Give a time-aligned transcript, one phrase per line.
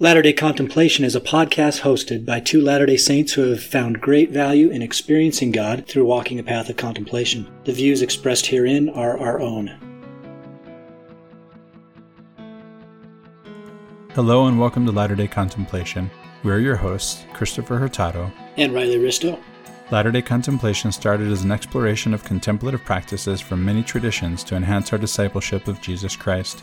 [0.00, 4.00] Latter day Contemplation is a podcast hosted by two Latter day Saints who have found
[4.00, 7.50] great value in experiencing God through walking a path of contemplation.
[7.64, 9.76] The views expressed herein are our own.
[14.14, 16.12] Hello and welcome to Latter day Contemplation.
[16.44, 19.36] We're your hosts, Christopher Hurtado and Riley Risto.
[19.90, 24.92] Latter day Contemplation started as an exploration of contemplative practices from many traditions to enhance
[24.92, 26.62] our discipleship of Jesus Christ.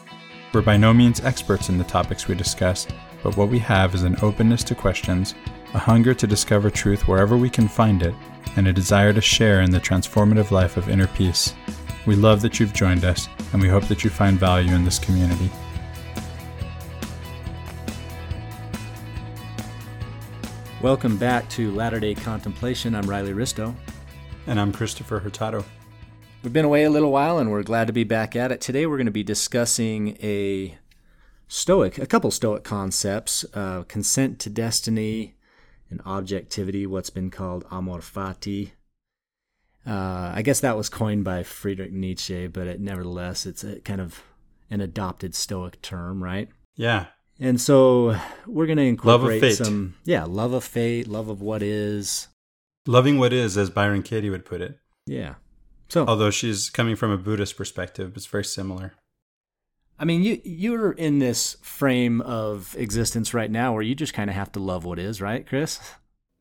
[0.54, 2.88] We're by no means experts in the topics we discuss,
[3.26, 5.34] but what we have is an openness to questions,
[5.74, 8.14] a hunger to discover truth wherever we can find it,
[8.56, 11.56] and a desire to share in the transformative life of inner peace.
[12.06, 15.00] We love that you've joined us, and we hope that you find value in this
[15.00, 15.50] community.
[20.80, 22.94] Welcome back to Latter day Contemplation.
[22.94, 23.74] I'm Riley Risto.
[24.46, 25.66] And I'm Christopher Hurtado.
[26.44, 28.62] We've been away a little while and we're glad to be back at it.
[28.62, 30.78] Today we're going to be discussing a
[31.48, 35.36] Stoic, a couple Stoic concepts uh, consent to destiny
[35.90, 38.72] and objectivity, what's been called amor fati.
[39.86, 44.02] Uh, I guess that was coined by Friedrich Nietzsche, but it, nevertheless, it's a kind
[44.02, 44.24] of
[44.72, 46.50] an adopted Stoic term, right?
[46.76, 47.06] Yeah.
[47.40, 52.30] And so we're going to incorporate some, yeah, love of fate, love of what is.
[52.88, 54.80] Loving what is, as Byron Katie would put it.
[55.06, 55.36] Yeah.
[55.90, 58.94] So, although she's coming from a Buddhist perspective, it's very similar.
[59.98, 64.30] I mean, you you're in this frame of existence right now where you just kind
[64.30, 65.80] of have to love what is, right, Chris?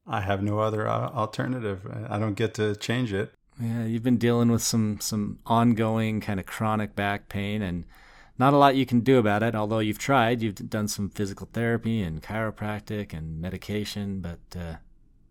[0.07, 1.87] I have no other uh, alternative.
[2.09, 3.33] I don't get to change it.
[3.61, 7.85] Yeah, you've been dealing with some some ongoing kind of chronic back pain and
[8.37, 9.55] not a lot you can do about it.
[9.55, 14.77] Although you've tried, you've done some physical therapy and chiropractic and medication, but uh,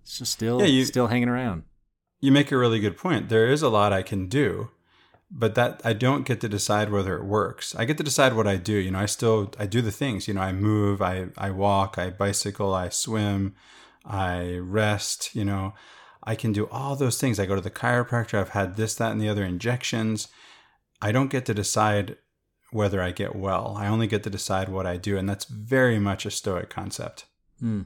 [0.01, 1.63] it's just still yeah, you, still hanging around
[2.23, 3.27] you make a really good point.
[3.27, 4.69] There is a lot I can do,
[5.36, 7.73] but that I don't get to decide whether it works.
[7.76, 8.73] I get to decide what I do.
[8.73, 10.28] You know, I still I do the things.
[10.28, 13.56] You know, I move, I I walk, I bicycle, I swim,
[14.06, 15.36] I rest.
[15.36, 15.73] You know,
[16.23, 17.40] I can do all those things.
[17.40, 18.40] I go to the chiropractor.
[18.40, 20.28] I've had this, that, and the other injections.
[21.02, 22.18] I don't get to decide
[22.72, 23.75] whether I get well.
[23.78, 27.25] I only get to decide what I do, and that's very much a Stoic concept.
[27.62, 27.86] Mm.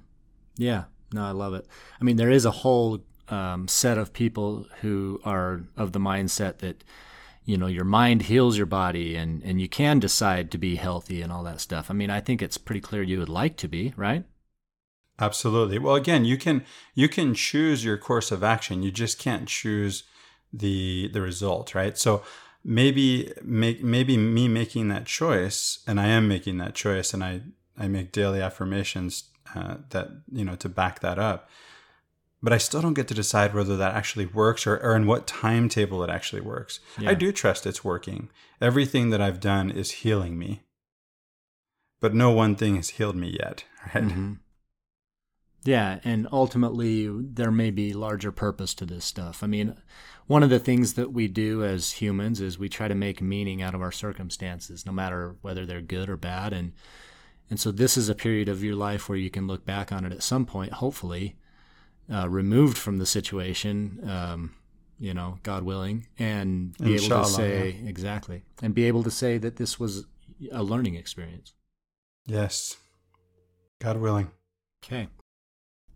[0.57, 1.65] Yeah, no, I love it.
[1.99, 6.59] I mean, there is a whole um, set of people who are of the mindset
[6.59, 6.83] that
[7.47, 11.21] you know your mind heals your body and and you can decide to be healthy
[11.21, 11.89] and all that stuff.
[11.89, 14.25] I mean, I think it's pretty clear you would like to be, right?
[15.17, 15.79] Absolutely.
[15.79, 18.83] Well, again, you can you can choose your course of action.
[18.83, 20.03] You just can't choose
[20.51, 21.97] the the result, right?
[21.97, 22.21] So
[22.65, 27.41] maybe make maybe me making that choice, and I am making that choice, and I
[27.77, 31.49] I make daily affirmations uh, that you know to back that up
[32.41, 35.27] but I still don't get to decide whether that actually works or, or in what
[35.27, 36.79] timetable it actually works.
[36.99, 37.09] Yeah.
[37.09, 38.29] I do trust it's working.
[38.61, 40.63] Everything that I've done is healing me.
[41.99, 44.03] But no one thing has healed me yet, right?
[44.03, 44.33] Mm-hmm.
[45.63, 49.43] Yeah, and ultimately there may be larger purpose to this stuff.
[49.43, 49.75] I mean,
[50.27, 53.61] one of the things that we do as humans is we try to make meaning
[53.61, 56.53] out of our circumstances, no matter whether they're good or bad.
[56.53, 56.73] And
[57.49, 60.05] and so this is a period of your life where you can look back on
[60.05, 61.37] it at some point, hopefully,
[62.13, 64.53] uh, removed from the situation, um,
[64.99, 67.89] you know, God willing, and be Inshallah, able to say yeah.
[67.89, 70.05] exactly, and be able to say that this was
[70.51, 71.53] a learning experience.
[72.25, 72.77] Yes,
[73.79, 74.31] God willing.
[74.83, 75.07] Okay.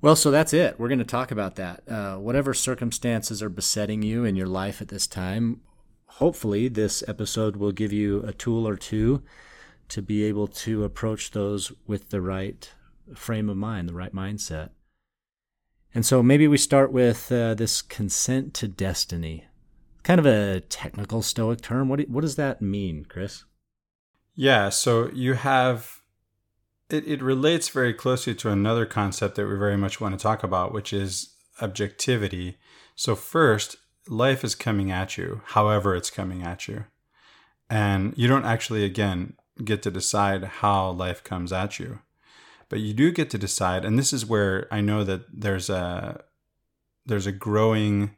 [0.02, 0.80] Well, so that's it.
[0.80, 1.88] We're going to talk about that.
[1.88, 5.62] Uh, whatever circumstances are besetting you in your life at this time,
[6.08, 9.22] hopefully, this episode will give you a tool or two
[9.90, 12.72] to be able to approach those with the right
[13.14, 14.70] frame of mind, the right mindset.
[15.94, 19.46] And so maybe we start with uh, this consent to destiny.
[20.03, 21.90] Kind of a technical Stoic term.
[21.90, 23.44] What, what does that mean, Chris?
[24.35, 26.01] Yeah, so you have
[26.90, 30.44] it, it relates very closely to another concept that we very much want to talk
[30.44, 32.57] about, which is objectivity.
[32.96, 36.85] So, first, life is coming at you, however, it's coming at you.
[37.69, 42.00] And you don't actually, again, get to decide how life comes at you
[42.72, 46.24] but you do get to decide and this is where i know that there's a
[47.06, 48.16] there's a growing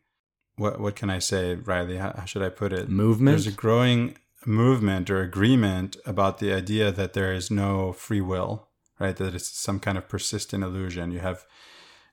[0.56, 1.98] what what can i say riley?
[1.98, 2.88] How, how should i put it?
[2.88, 8.22] Movement there's a growing movement or agreement about the idea that there is no free
[8.22, 8.70] will
[9.00, 9.16] right?
[9.16, 11.12] That it's some kind of persistent illusion.
[11.12, 11.46] You have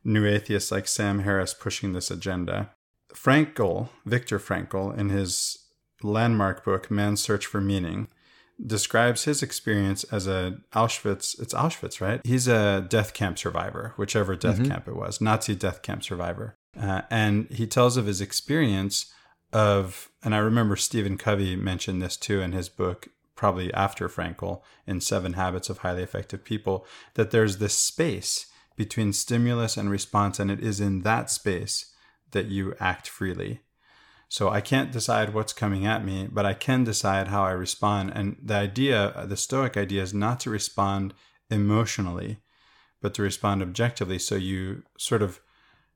[0.02, 2.70] new atheists like sam harris pushing this agenda.
[3.14, 5.58] Frankl viktor frankl in his
[6.02, 8.08] landmark book man's search for meaning
[8.66, 11.40] describes his experience as a Auschwitz.
[11.40, 12.20] It's Auschwitz, right?
[12.24, 14.70] He's a death camp survivor, whichever death mm-hmm.
[14.70, 16.56] camp it was, Nazi death camp survivor.
[16.80, 19.12] Uh, and he tells of his experience
[19.52, 24.60] of, and I remember Stephen Covey mentioned this too in his book probably after Frankl
[24.86, 28.46] in Seven Habits of Highly Effective People, that there's this space
[28.76, 31.92] between stimulus and response, and it is in that space
[32.32, 33.60] that you act freely.
[34.30, 38.12] So I can't decide what's coming at me, but I can decide how I respond.
[38.14, 41.14] And the idea, the Stoic idea, is not to respond
[41.50, 42.38] emotionally,
[43.02, 44.20] but to respond objectively.
[44.20, 45.40] So you sort of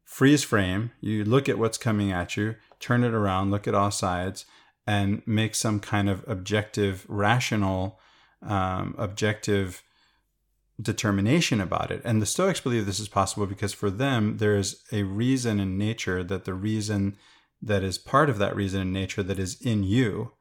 [0.03, 3.93] freeze frame, you look at what's coming at you, turn it around, look at all
[3.93, 4.47] sides,
[4.85, 8.01] and make some kind of objective, rational,
[8.43, 9.85] um, objective
[10.83, 12.03] determination about it.
[12.05, 16.25] And the Stoics believe this is possible because for them, there's a reason in nature
[16.25, 17.17] that the reason
[17.65, 20.33] that is part of that reason in nature that is in you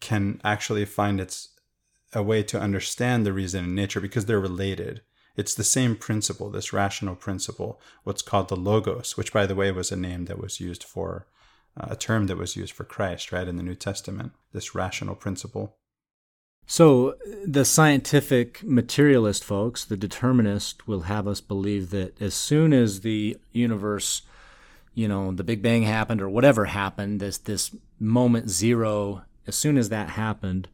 [0.00, 1.50] can actually find its
[2.12, 5.02] a way to understand the reason in nature because they're related.
[5.36, 9.70] It's the same principle, this rational principle, what's called the logos, which by the way
[9.70, 11.26] was a name that was used for
[11.78, 15.14] uh, a term that was used for Christ, right, in the New Testament, this rational
[15.14, 15.76] principle.
[16.66, 23.02] So the scientific materialist folks, the determinist, will have us believe that as soon as
[23.02, 24.22] the universe
[24.96, 27.70] you know, the Big Bang happened or whatever happened, this this
[28.00, 30.68] moment zero, as soon as that happened,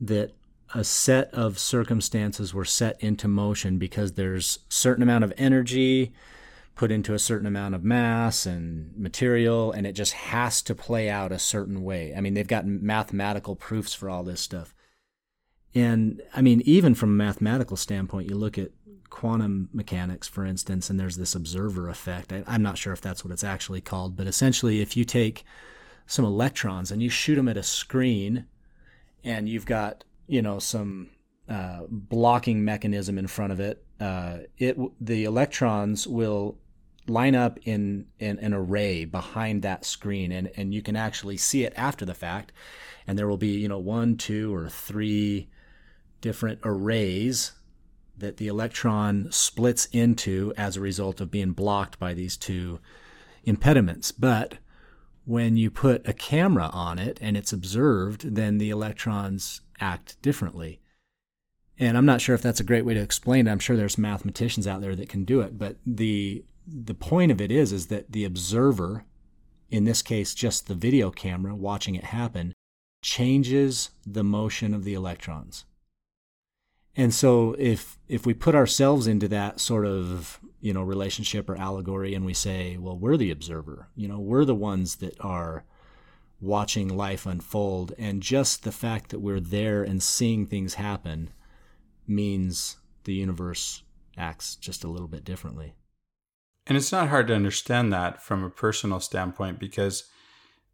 [0.00, 0.32] that
[0.74, 6.12] a set of circumstances were set into motion because there's certain amount of energy
[6.76, 11.10] put into a certain amount of mass and material and it just has to play
[11.10, 12.14] out a certain way.
[12.16, 14.72] I mean, they've got mathematical proofs for all this stuff.
[15.74, 18.70] And I mean, even from a mathematical standpoint, you look at
[19.12, 22.32] quantum mechanics, for instance, and there's this observer effect.
[22.32, 25.44] I, am not sure if that's what it's actually called, but essentially, if you take
[26.06, 28.46] some electrons and you shoot them at a screen,
[29.22, 31.10] and you've got you know some
[31.46, 36.56] uh, blocking mechanism in front of it, uh, it the electrons will
[37.06, 41.64] line up in, in an array behind that screen, and and you can actually see
[41.64, 42.50] it after the fact,
[43.06, 45.50] and there will be you know one, two, or three
[46.22, 47.52] different arrays
[48.22, 52.80] that the electron splits into as a result of being blocked by these two
[53.44, 54.12] impediments.
[54.12, 54.54] But
[55.24, 60.80] when you put a camera on it and it's observed, then the electrons act differently.
[61.78, 63.50] And I'm not sure if that's a great way to explain it.
[63.50, 67.40] I'm sure there's mathematicians out there that can do it, but the the point of
[67.40, 69.04] it is is that the observer,
[69.68, 72.54] in this case just the video camera watching it happen,
[73.02, 75.64] changes the motion of the electrons.
[76.96, 81.56] And so if if we put ourselves into that sort of, you know, relationship or
[81.56, 85.64] allegory and we say, well, we're the observer, you know, we're the ones that are
[86.40, 91.30] watching life unfold and just the fact that we're there and seeing things happen
[92.06, 93.82] means the universe
[94.18, 95.74] acts just a little bit differently.
[96.66, 100.04] And it's not hard to understand that from a personal standpoint because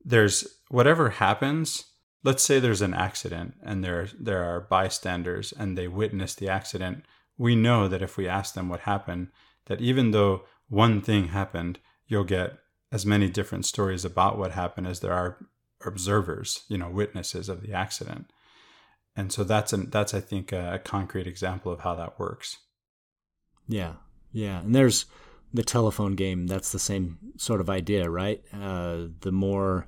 [0.05, 1.85] there's whatever happens
[2.29, 6.97] let's say there's an accident and there there are bystanders and they witness the accident
[7.37, 9.29] we know that if we ask them what happened
[9.67, 11.79] that even though one thing happened
[12.09, 12.59] you'll get
[12.91, 15.39] as many different stories about what happened as there are
[15.85, 18.33] observers you know witnesses of the accident.
[19.15, 22.59] And so that's an that's i think a, a concrete example of how that works.
[23.67, 23.95] Yeah.
[24.33, 24.61] Yeah.
[24.61, 25.07] And there's
[25.53, 26.47] the telephone game.
[26.47, 28.43] That's the same sort of idea right?
[28.53, 29.87] Uh, the more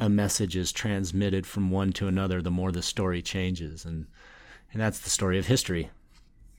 [0.00, 3.84] a message is transmitted from one to another, the more the story changes.
[3.84, 4.06] And,
[4.72, 5.90] and that's the story of history.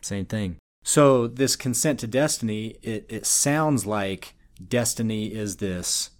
[0.01, 0.57] Same thing.
[0.83, 4.33] So, this consent to destiny, it, it sounds like
[4.65, 6.11] destiny is this,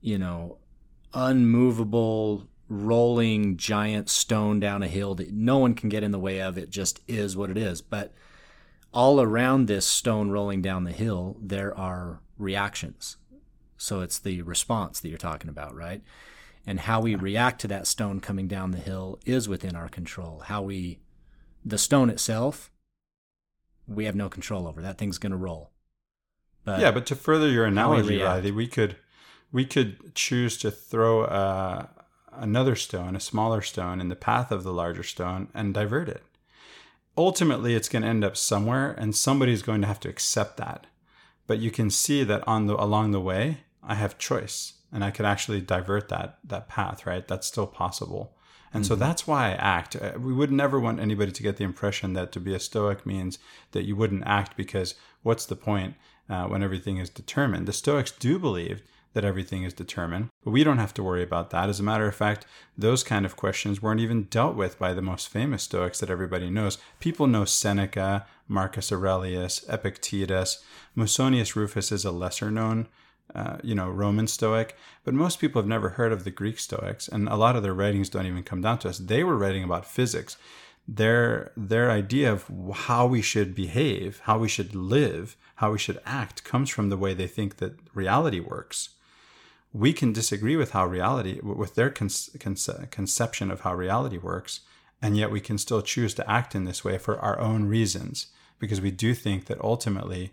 [0.00, 0.58] you know,
[1.12, 6.40] unmovable, rolling giant stone down a hill that no one can get in the way
[6.40, 6.56] of.
[6.56, 7.82] It just is what it is.
[7.82, 8.14] But
[8.92, 13.16] all around this stone rolling down the hill, there are reactions.
[13.76, 16.02] So, it's the response that you're talking about, right?
[16.66, 20.40] And how we react to that stone coming down the hill is within our control.
[20.46, 21.00] How we,
[21.64, 22.70] the stone itself,
[23.86, 24.82] we have no control over.
[24.82, 25.70] That thing's going to roll.
[26.64, 28.96] But yeah, but to further your analogy, we, Riley, we could
[29.50, 31.86] we could choose to throw uh,
[32.32, 36.22] another stone, a smaller stone, in the path of the larger stone and divert it.
[37.16, 40.86] Ultimately, it's going to end up somewhere, and somebody's going to have to accept that.
[41.46, 45.10] But you can see that on the along the way, I have choice and I
[45.10, 47.26] could actually divert that that path, right?
[47.26, 48.34] That's still possible.
[48.72, 48.88] And mm-hmm.
[48.88, 49.96] so that's why I act.
[49.96, 53.04] Uh, we would never want anybody to get the impression that to be a Stoic
[53.04, 53.38] means
[53.72, 55.94] that you wouldn't act because what's the point
[56.28, 57.66] uh, when everything is determined?
[57.66, 58.82] The Stoics do believe
[59.12, 61.68] that everything is determined, but we don't have to worry about that.
[61.68, 62.46] As a matter of fact,
[62.78, 66.48] those kind of questions weren't even dealt with by the most famous Stoics that everybody
[66.48, 66.78] knows.
[67.00, 70.62] People know Seneca, Marcus Aurelius, Epictetus.
[70.96, 72.86] Musonius Rufus is a lesser known
[73.34, 77.08] uh, you know, Roman Stoic, but most people have never heard of the Greek Stoics,
[77.08, 78.98] and a lot of their writings don't even come down to us.
[78.98, 80.36] They were writing about physics.
[80.88, 86.00] Their their idea of how we should behave, how we should live, how we should
[86.04, 88.90] act comes from the way they think that reality works.
[89.72, 94.60] We can disagree with how reality, with their conce- conce- conception of how reality works,
[95.00, 98.26] and yet we can still choose to act in this way for our own reasons
[98.58, 100.32] because we do think that ultimately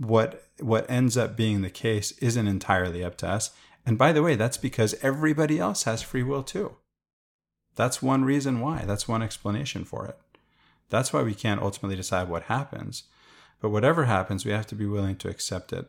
[0.00, 3.50] what what ends up being the case isn't entirely up to us.
[3.84, 6.76] And by the way, that's because everybody else has free will too.
[7.76, 8.84] That's one reason why.
[8.86, 10.18] That's one explanation for it.
[10.88, 13.04] That's why we can't ultimately decide what happens.
[13.60, 15.86] But whatever happens, we have to be willing to accept it.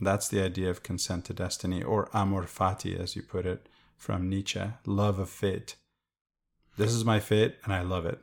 [0.00, 4.28] That's the idea of consent to destiny, or amor fati, as you put it from
[4.28, 5.76] Nietzsche, love of fate.
[6.76, 8.18] This is my fate, and I love it.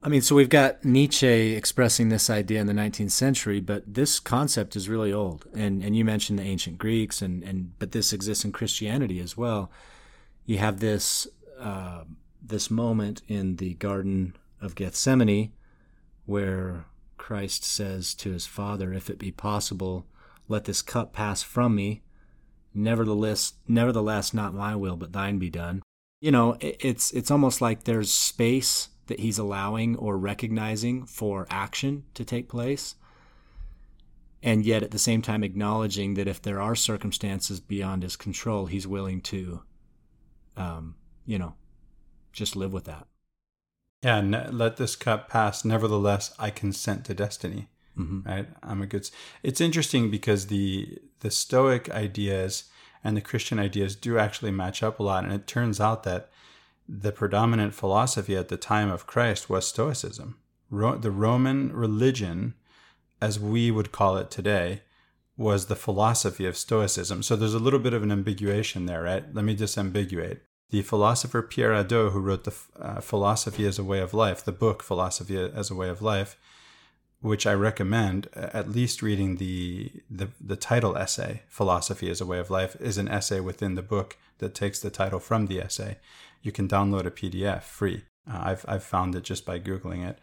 [0.00, 4.20] I mean, so we've got Nietzsche expressing this idea in the 19th century, but this
[4.20, 5.46] concept is really old.
[5.54, 9.36] And and you mentioned the ancient Greeks, and and but this exists in Christianity as
[9.36, 9.70] well.
[10.46, 11.26] You have this
[11.58, 12.04] uh,
[12.40, 15.52] this moment in the Garden of Gethsemane
[16.26, 16.84] where
[17.16, 20.06] Christ says to his Father, "If it be possible,
[20.46, 22.02] let this cup pass from me.
[22.72, 25.82] Nevertheless, nevertheless, not my will, but thine be done."
[26.20, 32.04] You know, it's it's almost like there's space that he's allowing or recognizing for action
[32.14, 32.94] to take place.
[34.42, 38.66] And yet at the same time acknowledging that if there are circumstances beyond his control,
[38.66, 39.62] he's willing to,
[40.56, 40.94] um,
[41.26, 41.54] you know,
[42.32, 43.06] just live with that.
[44.02, 45.64] Yeah, ne- let this cup pass.
[45.64, 47.68] Nevertheless, I consent to destiny.
[47.98, 48.28] Mm-hmm.
[48.28, 48.46] Right?
[48.62, 49.10] I'm a good.
[49.42, 52.64] It's interesting because the the Stoic ideas
[53.02, 56.30] and the Christian ideas do actually match up a lot, and it turns out that
[56.88, 60.38] the predominant philosophy at the time of Christ was Stoicism.
[60.70, 62.54] Ro- the Roman religion,
[63.20, 64.82] as we would call it today,
[65.36, 67.22] was the philosophy of Stoicism.
[67.22, 69.24] So there's a little bit of an ambiguation there, right?
[69.34, 70.40] Let me disambiguate.
[70.70, 74.52] The philosopher Pierre Hadot, who wrote the uh, Philosophy as a Way of Life, the
[74.52, 76.36] book Philosophy as a Way of Life,
[77.20, 82.38] which I recommend at least reading the, the the title essay, Philosophy as a Way
[82.38, 85.96] of Life, is an essay within the book that takes the title from the essay
[86.42, 88.04] you can download a PDF free.
[88.30, 90.18] Uh, I've, I've found it just by Googling it.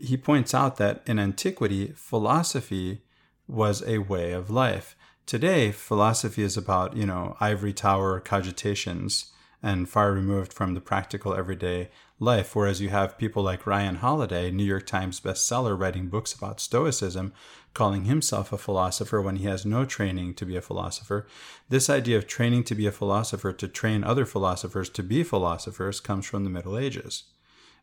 [0.00, 3.02] He points out that in antiquity, philosophy
[3.46, 4.96] was a way of life.
[5.26, 9.32] Today, philosophy is about, you know, ivory tower cogitations
[9.62, 11.88] and far removed from the practical everyday
[12.20, 12.54] life.
[12.54, 17.32] Whereas you have people like Ryan Holiday, New York Times bestseller, writing books about Stoicism,
[17.76, 21.26] calling himself a philosopher when he has no training to be a philosopher.
[21.68, 26.00] This idea of training to be a philosopher to train other philosophers to be philosophers
[26.00, 27.24] comes from the Middle Ages.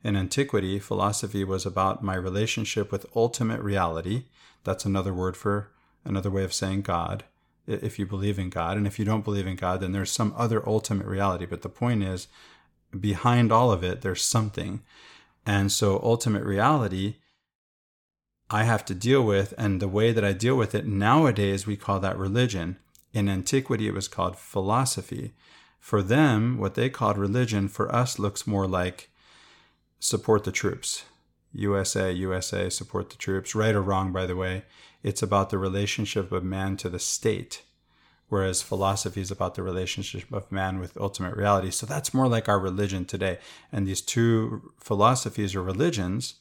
[0.04, 4.24] In antiquity, philosophy was about my relationship with ultimate reality.
[4.64, 5.70] That's another word for
[6.04, 7.24] another way of saying God,
[7.68, 8.78] if you believe in God.
[8.78, 11.46] And if you don't believe in God, then there's some other ultimate reality.
[11.46, 12.28] But the point is,
[13.00, 14.82] behind all of it, there's something.
[15.46, 17.18] And so, ultimate reality
[18.54, 21.76] I have to deal with, and the way that I deal with it nowadays, we
[21.76, 22.78] call that religion.
[23.12, 25.34] In antiquity, it was called philosophy.
[25.80, 29.10] For them, what they called religion, for us, looks more like
[30.00, 31.04] support the troops.
[31.52, 33.56] USA, USA, support the troops.
[33.56, 34.66] Right or wrong, by the way,
[35.02, 37.64] it's about the relationship of man to the state,
[38.30, 41.72] whereas philosophy is about the relationship of man with ultimate reality.
[41.72, 43.40] So that's more like our religion today.
[43.72, 46.36] And these two philosophies or religions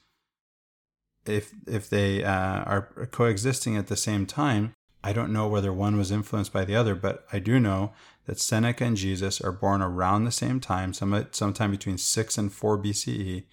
[1.27, 4.75] if if they uh, are coexisting at the same time,
[5.05, 7.93] I don't know whether one was influenced by the other, but I do know
[8.27, 12.53] that Seneca and Jesus are born around the same time, some, sometime between 6 and
[12.53, 13.45] 4 BCE,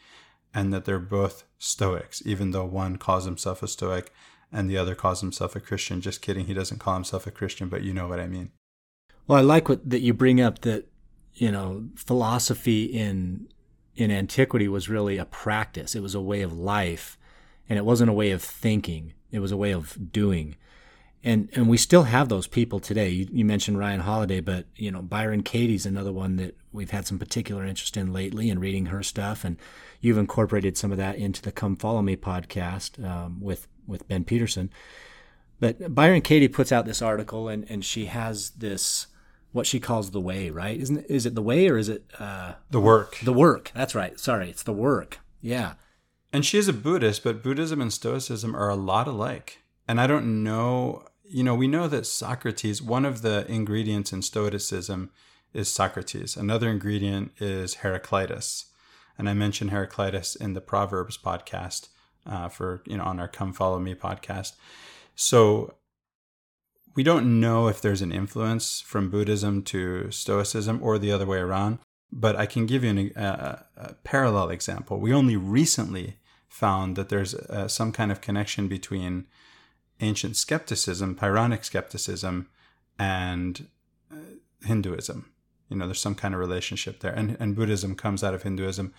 [0.54, 4.12] and that they're both Stoics, even though one calls himself a Stoic
[4.52, 6.02] and the other calls himself a Christian.
[6.02, 8.52] Just kidding, he doesn't call himself a Christian, but you know what I mean.
[9.28, 10.88] Well, I like what that you bring up that
[11.36, 13.48] you know philosophy in
[13.96, 15.96] in antiquity was really a practice.
[15.96, 17.19] It was a way of life
[17.70, 20.56] and it wasn't a way of thinking it was a way of doing.
[21.24, 23.10] And and we still have those people today.
[23.10, 27.06] You, you, mentioned ryan holiday but you know byron katie's another one that we've had
[27.06, 29.44] some particular interest in lately and reading her stuff.
[29.44, 29.58] And
[30.00, 34.24] you've incorporated some of that into the come follow me podcast um, with with ben
[34.24, 34.70] peterson.
[35.60, 39.08] But byron katie puts out this article and and she has this
[39.52, 40.80] what she calls the way right?
[40.80, 43.18] Isn't is it the way or is it uh, the work.
[43.24, 43.72] the work.
[43.76, 44.18] That's right.
[44.18, 44.50] Sorry.
[44.50, 45.20] It's the work.
[45.42, 45.74] Yeah
[46.32, 49.60] and she is a Buddhist, but Buddhism and Stoicism are a lot alike.
[49.88, 54.22] And I don't know, you know, we know that Socrates, one of the ingredients in
[54.22, 55.10] Stoicism
[55.54, 56.38] is Socrates.
[56.38, 58.66] Another ingredient is Heraclitus.
[59.18, 61.90] And I mentioned Heraclitus in the Proverbs podcast
[62.26, 64.54] uh, for, you know, on our Come Follow Me podcast.
[65.16, 65.74] So
[66.96, 71.40] we don't know if there's an influence from Buddhism to Stoicism or the other way
[71.40, 71.80] around,
[72.12, 75.00] but I can give you an, a, a parallel example.
[75.00, 76.19] We only recently
[76.50, 79.28] found that there's uh, some kind of connection between
[80.02, 82.50] ancient skepticism, Pyrrhonic skepticism,
[82.98, 83.68] and
[84.12, 84.16] uh,
[84.66, 85.32] Hinduism.
[85.70, 87.14] You know, there's some kind of relationship there.
[87.14, 88.94] And, and Buddhism comes out of Hinduism.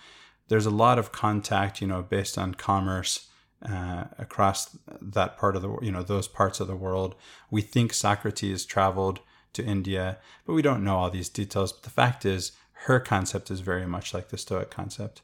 [0.47, 3.27] There's a lot of contact, you know, based on commerce
[3.67, 7.15] uh, across that part of the, you know, those parts of the world.
[7.51, 9.19] We think Socrates traveled
[9.53, 11.73] to India, but we don't know all these details.
[11.73, 12.53] But the fact is,
[12.85, 15.21] her concept is very much like the Stoic concept.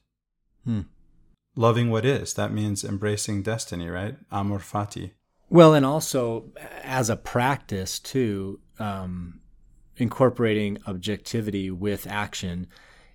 [0.65, 0.81] Hmm.
[1.57, 4.15] Loving what is, that means embracing destiny, right?
[4.31, 5.11] Amor fati.
[5.49, 6.51] Well, and also
[6.83, 9.39] as a practice too, um,
[9.97, 12.67] incorporating objectivity with action,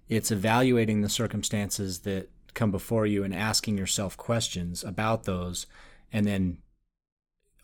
[0.08, 5.66] it's evaluating the circumstances that come before you and asking yourself questions about those,
[6.12, 6.58] and then,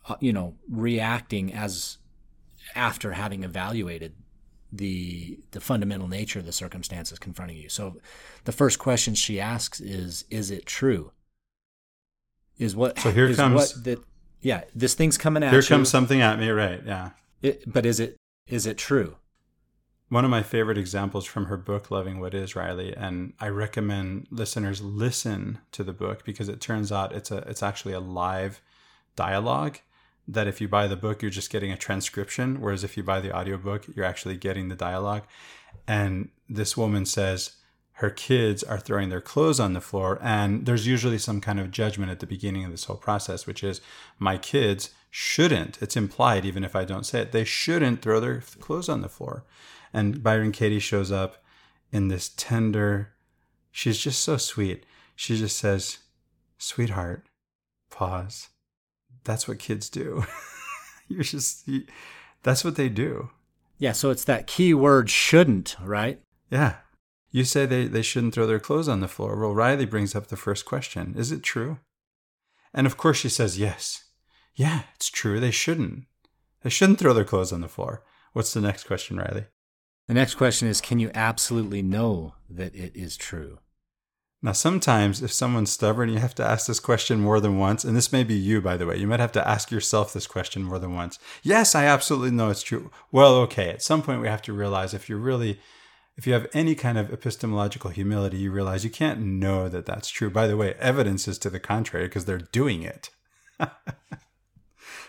[0.09, 1.99] uh, you know, reacting as
[2.77, 4.15] after having evaluated
[4.73, 7.69] the the fundamental nature of the circumstances confronting you.
[7.69, 7.97] So,
[8.45, 11.13] the first question she asks is, "Is it true?"
[12.59, 14.01] Is what so here comes what that
[14.41, 15.67] yeah, this thing's coming at Here you.
[15.67, 16.81] comes something at me, right?
[16.85, 17.11] Yeah.
[17.43, 19.17] It, but is it is it true?
[20.09, 24.27] One of my favorite examples from her book, Loving What Is, Riley, and I recommend
[24.31, 28.61] listeners listen to the book because it turns out it's a it's actually a live
[29.17, 29.79] dialogue
[30.29, 33.21] that if you buy the book you're just getting a transcription whereas if you buy
[33.21, 35.25] the audiobook you're actually getting the dialogue
[35.87, 37.57] and this woman says
[37.99, 40.21] her kids are throwing their clothes on the floor.
[40.23, 43.65] And there's usually some kind of judgment at the beginning of this whole process, which
[43.65, 43.81] is
[44.21, 48.41] my kids shouldn't, it's implied even if I don't say it, they shouldn't throw their
[48.61, 49.45] clothes on the floor.
[49.93, 51.43] And Byron Katie shows up
[51.91, 53.15] in this tender,
[53.73, 54.87] she's just so sweet.
[55.17, 55.99] She just says,
[56.57, 57.27] Sweetheart,
[57.91, 58.49] pause.
[59.25, 60.25] That's what kids do.
[61.09, 61.85] You're just, you,
[62.43, 63.31] that's what they do.
[63.79, 66.21] Yeah, so it's that key word shouldn't, right?
[66.51, 66.77] Yeah.
[67.31, 69.39] You say they, they shouldn't throw their clothes on the floor.
[69.39, 71.79] Well, Riley brings up the first question Is it true?
[72.73, 74.05] And of course she says yes.
[74.55, 75.39] Yeah, it's true.
[75.39, 76.05] They shouldn't.
[76.63, 78.03] They shouldn't throw their clothes on the floor.
[78.33, 79.47] What's the next question, Riley?
[80.09, 83.59] The next question is Can you absolutely know that it is true?
[84.41, 87.85] Now, sometimes if someone's stubborn, you have to ask this question more than once.
[87.85, 88.97] And this may be you, by the way.
[88.97, 91.19] You might have to ask yourself this question more than once.
[91.43, 92.91] Yes, I absolutely know it's true.
[93.11, 93.71] Well, okay.
[93.71, 95.59] At some point, we have to realize if you're really
[96.19, 100.11] if you have any kind of epistemological humility, you realize you can't know that that's
[100.11, 100.29] true.
[100.29, 103.11] By the way, evidence is to the contrary because they're doing it.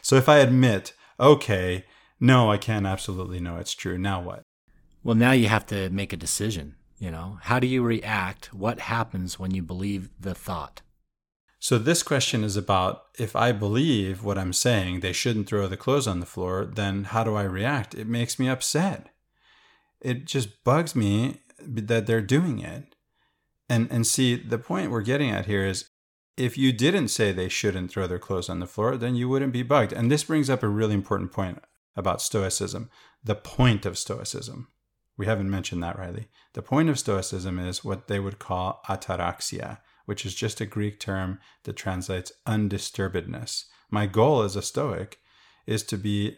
[0.04, 1.86] so if I admit, okay,
[2.20, 4.44] no, I can't absolutely know it's true, now what?
[5.04, 6.76] Well, now you have to make a decision.
[7.00, 8.54] You know, how do you react?
[8.54, 10.82] What happens when you believe the thought?
[11.58, 15.78] So this question is about if I believe what I'm saying, they shouldn't throw the
[15.78, 17.96] clothes on the floor, then how do I react?
[17.96, 19.10] It makes me upset
[20.02, 22.96] it just bugs me that they're doing it.
[23.68, 25.90] And and see the point we're getting at here is
[26.38, 29.54] if you didn't say they shouldn't throw their clothes on the floor, then you wouldn't
[29.54, 29.94] be bugged.
[29.94, 31.62] And this brings up a really important point
[31.96, 32.90] about stoicism.
[33.24, 34.70] The point of stoicism.
[35.20, 36.30] We haven't mentioned that, Riley.
[36.54, 40.98] The point of stoicism is what they would call ataraxia, which is just a Greek
[40.98, 43.66] term that translates undisturbedness.
[43.92, 45.20] My goal as a stoic
[45.68, 46.38] is to be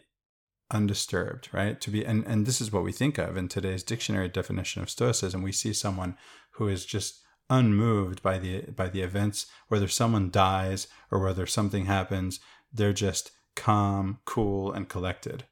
[0.72, 1.80] undisturbed, right?
[1.80, 4.90] To be and, and this is what we think of in today's dictionary definition of
[4.90, 5.42] stoicism.
[5.42, 6.16] We see someone
[6.54, 11.84] who is just unmoved by the by the events, whether someone dies or whether something
[11.84, 12.40] happens,
[12.72, 15.44] they're just calm, cool, and collected.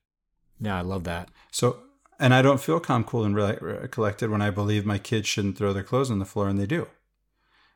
[0.58, 1.30] Yeah, I love that.
[1.52, 1.84] So
[2.20, 5.58] and I don't feel calm, cool, and re- collected when I believe my kids shouldn't
[5.58, 6.86] throw their clothes on the floor, and they do,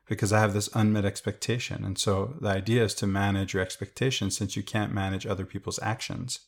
[0.07, 1.83] because I have this unmet expectation.
[1.83, 5.79] And so the idea is to manage your expectations, since you can't manage other people's
[5.81, 6.39] actions.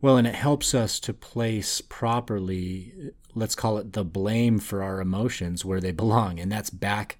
[0.00, 5.00] Well, and it helps us to place properly, let's call it the blame for our
[5.00, 6.38] emotions where they belong.
[6.38, 7.18] And that's back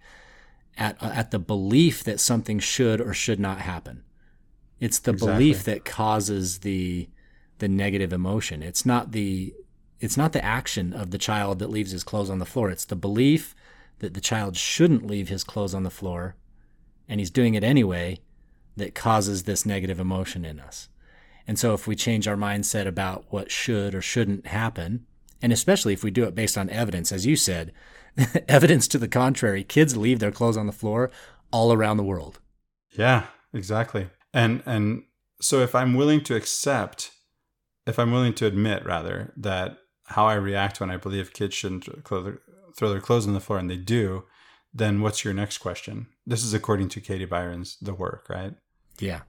[0.77, 4.05] at, uh, at the belief that something should or should not happen.
[4.79, 5.35] It's the exactly.
[5.35, 7.09] belief that causes the,
[7.59, 8.63] the negative emotion.
[8.63, 9.55] It's not the,
[10.01, 12.71] it's not the action of the child that leaves his clothes on the floor.
[12.71, 13.55] It's the belief
[13.99, 16.37] that the child shouldn't leave his clothes on the floor
[17.09, 18.21] and he's doing it anyway
[18.77, 20.89] that causes this negative emotion in us.
[21.47, 25.07] And so if we change our mindset about what should or shouldn't happen,
[25.41, 27.73] and especially if we do it based on evidence, as you said,
[28.49, 31.11] evidence to the contrary, kids leave their clothes on the floor
[31.51, 32.39] all around the world.
[32.91, 34.11] Yeah, exactly.
[34.35, 35.05] And and
[35.41, 37.13] so if I'm willing to accept,
[37.87, 41.85] if I'm willing to admit rather that how I react when I believe kids shouldn't
[42.07, 42.41] throw their,
[42.75, 44.25] throw their clothes on the floor and they do,
[44.73, 46.07] then what's your next question?
[46.27, 48.55] This is according to Katie Byron's The Work, right?
[48.99, 49.21] Yeah.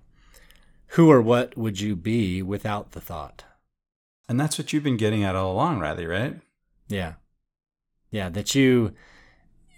[0.94, 3.44] Who or what would you be without the thought?
[4.28, 6.40] And that's what you've been getting at all along, Riley, right?
[6.88, 7.14] Yeah.
[8.12, 8.94] Yeah, that you,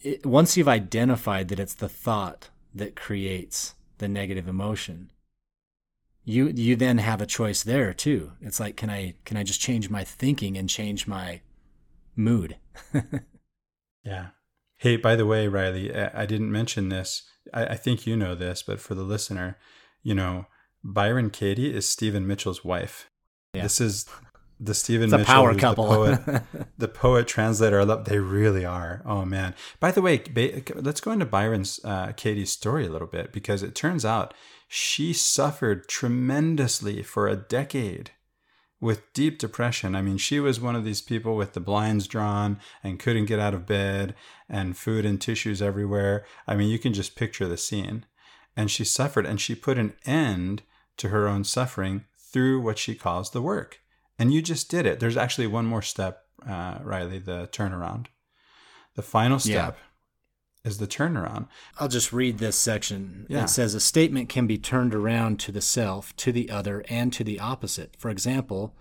[0.04, 5.12] it, once you've identified that it's the thought that creates the negative emotion,
[6.24, 8.34] you you then have a choice there too.
[8.42, 11.42] It's like, can I can I just change my thinking and change my
[12.16, 12.58] mood?
[14.04, 14.28] yeah.
[14.78, 17.24] Hey, by the way, Riley, I didn't mention this.
[17.54, 19.58] I, I think you know this, but for the listener,
[20.02, 20.48] you know,
[20.84, 23.08] Byron Katie is Stephen Mitchell's wife.
[23.54, 23.64] Yeah.
[23.64, 24.08] This is
[24.60, 25.90] the Stephen Mitchell, power couple.
[25.90, 26.44] the poet,
[26.78, 27.82] the poet translator.
[27.82, 28.06] I love.
[28.06, 29.02] They really are.
[29.06, 29.56] Oh man!
[29.80, 30.24] By the way,
[30.76, 34.34] let's go into Byron's uh, Katie's story a little bit because it turns out
[34.74, 38.12] she suffered tremendously for a decade
[38.80, 39.96] with deep depression.
[39.96, 43.38] I mean, she was one of these people with the blinds drawn and couldn't get
[43.38, 44.16] out of bed
[44.48, 46.26] and food and tissues everywhere.
[46.48, 48.06] I mean, you can just picture the scene.
[48.56, 50.62] And she suffered and she put an end
[50.96, 53.82] to her own suffering through what she calls the work.
[54.18, 55.02] And you just did it.
[55.02, 58.06] There's actually one more step, uh, Riley, the turnaround.
[58.96, 59.86] The final step yeah.
[60.63, 61.47] Is the turnaround.
[61.80, 63.26] I'll just read this section.
[63.30, 63.43] Yeah.
[63.43, 67.12] It says a statement can be turned around to the self, to the other, and
[67.13, 67.95] to the opposite.
[67.97, 68.76] For example,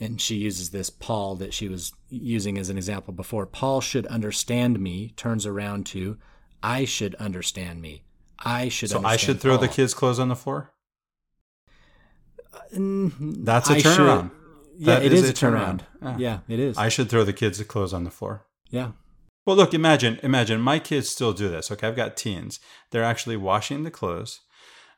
[0.00, 3.46] and she uses this Paul that she was using as an example before.
[3.46, 6.18] Paul should understand me turns around to
[6.62, 8.02] I should understand me.
[8.38, 8.90] I should.
[8.90, 9.66] So I should throw Paul.
[9.66, 10.72] the kids' clothes on the floor.
[12.52, 14.30] Uh, That's a turnaround.
[14.78, 15.80] Yeah, it is, is a turnaround.
[16.02, 16.18] turnaround.
[16.18, 16.40] Yeah.
[16.48, 16.76] yeah, it is.
[16.76, 18.44] I should throw the kids' clothes on the floor.
[18.68, 18.92] Yeah.
[19.46, 21.70] Well, look, imagine, imagine my kids still do this.
[21.70, 22.58] Okay, I've got teens.
[22.90, 24.40] They're actually washing the clothes.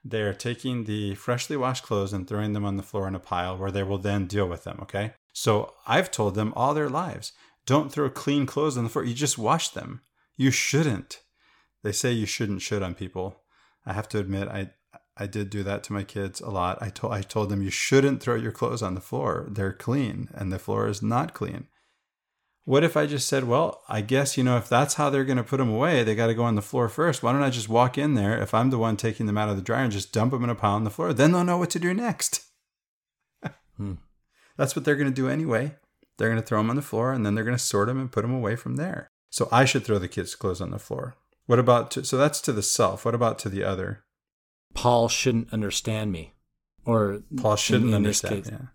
[0.02, 3.58] They're taking the freshly washed clothes and throwing them on the floor in a pile
[3.58, 4.78] where they will then deal with them.
[4.82, 5.12] Okay.
[5.34, 7.32] So I've told them all their lives
[7.66, 9.04] don't throw clean clothes on the floor.
[9.04, 10.00] You just wash them.
[10.38, 11.20] You shouldn't.
[11.82, 13.42] They say you shouldn't should on people.
[13.84, 14.70] I have to admit, I
[15.18, 16.78] I did do that to my kids a lot.
[16.80, 19.46] I told I told them you shouldn't throw your clothes on the floor.
[19.50, 21.66] They're clean and the floor is not clean.
[22.68, 25.38] What if I just said, well, I guess, you know, if that's how they're going
[25.38, 27.22] to put them away, they got to go on the floor first.
[27.22, 29.56] Why don't I just walk in there if I'm the one taking them out of
[29.56, 31.14] the dryer and just dump them in a pile on the floor?
[31.14, 32.44] Then they'll know what to do next.
[33.78, 33.94] hmm.
[34.58, 35.76] That's what they're going to do anyway.
[36.18, 37.98] They're going to throw them on the floor and then they're going to sort them
[37.98, 39.08] and put them away from there.
[39.30, 41.16] So I should throw the kids' clothes on the floor.
[41.46, 43.06] What about, to, so that's to the self.
[43.06, 44.04] What about to the other?
[44.74, 46.34] Paul shouldn't understand me.
[46.84, 48.44] Or Paul shouldn't in, in understand.
[48.44, 48.66] Case, yeah.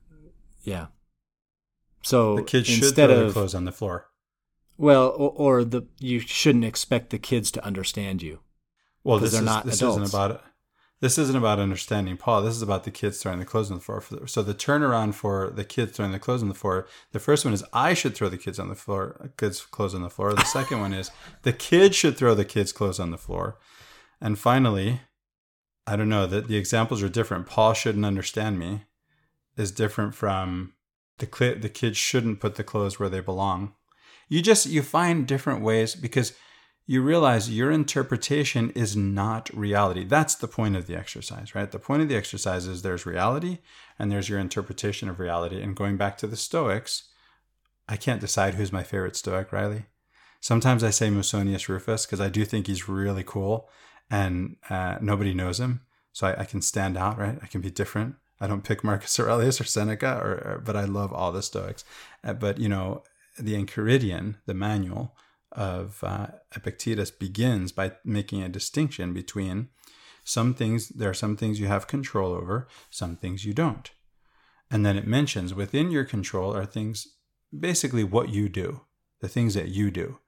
[0.63, 0.85] Yeah.
[2.03, 4.07] So the kids should throw of, their clothes on the floor.
[4.77, 8.39] Well, or, or, the you shouldn't expect the kids to understand you.
[9.03, 10.41] Well, this, is, this isn't about it.
[10.99, 12.41] This isn't about understanding Paul.
[12.41, 14.25] This is about the kids throwing the clothes on the floor.
[14.25, 16.87] So the turnaround for the kids throwing the clothes on the floor.
[17.11, 20.01] The first one is I should throw the kids on the floor, kids' clothes on
[20.01, 20.33] the floor.
[20.33, 21.11] The second one is
[21.41, 23.57] the kids should throw the kids' clothes on the floor.
[24.21, 25.01] And finally,
[25.85, 27.47] I don't know that the examples are different.
[27.47, 28.85] Paul shouldn't understand me
[29.57, 30.71] is different from
[31.19, 33.73] the cl- the kids shouldn't put the clothes where they belong.
[34.29, 36.33] You just you find different ways because
[36.85, 40.03] you realize your interpretation is not reality.
[40.03, 41.71] That's the point of the exercise, right?
[41.71, 43.59] The point of the exercise is there's reality
[43.97, 45.61] and there's your interpretation of reality.
[45.61, 47.09] And going back to the Stoics,
[47.87, 49.85] I can't decide who's my favorite Stoic, Riley.
[50.41, 53.69] Sometimes I say Musonius Rufus because I do think he's really cool
[54.11, 55.81] and uh, nobody knows him.
[56.11, 57.39] So I, I, can stand out, right?
[57.41, 58.15] I can be different.
[58.39, 61.83] I don't pick Marcus Aurelius or Seneca, or, or but I love all the Stoics.
[62.23, 63.03] Uh, but you know,
[63.37, 65.15] the Enchiridion, the manual
[65.51, 69.69] of uh, Epictetus, begins by making a distinction between
[70.23, 70.89] some things.
[70.89, 73.91] There are some things you have control over, some things you don't,
[74.69, 77.07] and then it mentions within your control are things,
[77.57, 78.81] basically what you do,
[79.19, 80.19] the things that you do,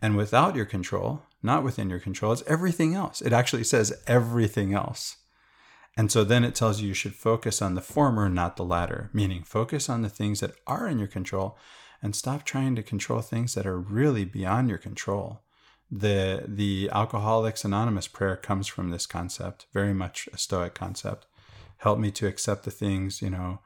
[0.00, 2.32] and without your control not within your control.
[2.32, 3.20] It's everything else.
[3.20, 5.16] It actually says everything else.
[5.96, 9.10] And so then it tells you you should focus on the former, not the latter,
[9.12, 11.58] meaning focus on the things that are in your control
[12.02, 15.42] and stop trying to control things that are really beyond your control.
[15.90, 21.26] The the Alcoholics Anonymous prayer comes from this concept, very much a stoic concept.
[21.78, 23.60] Help me to accept the things, you know,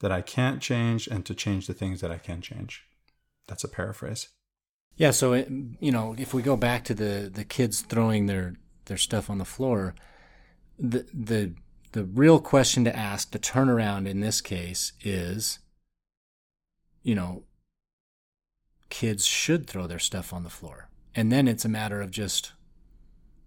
[0.00, 2.84] that I can't change and to change the things that I can change.
[3.46, 4.28] That's a paraphrase.
[4.96, 8.56] Yeah, so it, you know, if we go back to the the kids throwing their
[8.86, 9.94] their stuff on the floor,
[10.80, 11.54] the the
[11.92, 15.58] the real question to ask, the turnaround in this case is,
[17.02, 17.42] you know,
[18.88, 22.52] kids should throw their stuff on the floor, and then it's a matter of just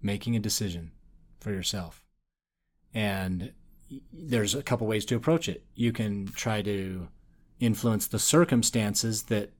[0.01, 0.91] making a decision
[1.39, 2.03] for yourself.
[2.93, 3.53] And
[4.11, 5.63] there's a couple ways to approach it.
[5.75, 7.07] You can try to
[7.59, 9.51] influence the circumstances that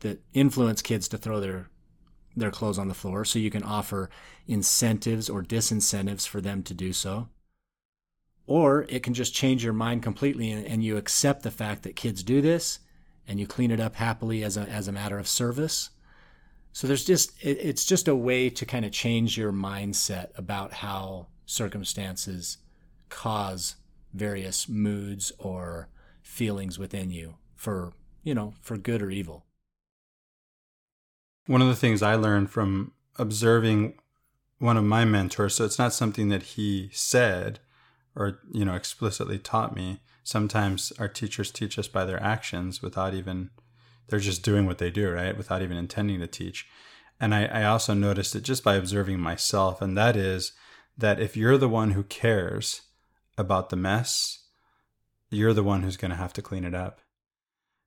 [0.00, 1.68] that influence kids to throw their
[2.36, 4.10] their clothes on the floor so you can offer
[4.46, 7.28] incentives or disincentives for them to do so
[8.46, 11.96] Or it can just change your mind completely and, and you accept the fact that
[11.96, 12.80] kids do this
[13.26, 15.90] and you clean it up happily as a, as a matter of service.
[16.72, 20.72] So there's just, it, it's just a way to kind of change your mindset about
[20.72, 22.58] how circumstances
[23.08, 23.76] cause
[24.14, 25.88] various moods or
[26.22, 27.92] feelings within you for,
[28.22, 29.44] you know, for good or evil.
[31.52, 33.98] One of the things I learned from observing
[34.58, 37.60] one of my mentors, so it's not something that he said
[38.16, 40.00] or, you know, explicitly taught me.
[40.24, 43.50] Sometimes our teachers teach us by their actions without even,
[44.08, 45.36] they're just doing what they do, right?
[45.36, 46.66] Without even intending to teach.
[47.20, 50.52] And I, I also noticed it just by observing myself, and that is
[50.96, 52.80] that if you're the one who cares
[53.36, 54.44] about the mess,
[55.28, 57.01] you're the one who's going to have to clean it up.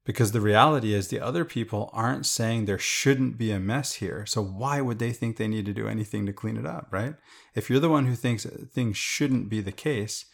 [0.06, 4.24] Because the reality is, the other people aren't saying there shouldn't be a mess here.
[4.28, 7.16] So why would they think they need to do anything to clean it up, right?
[7.56, 10.26] If you're the one who thinks things shouldn't be the case,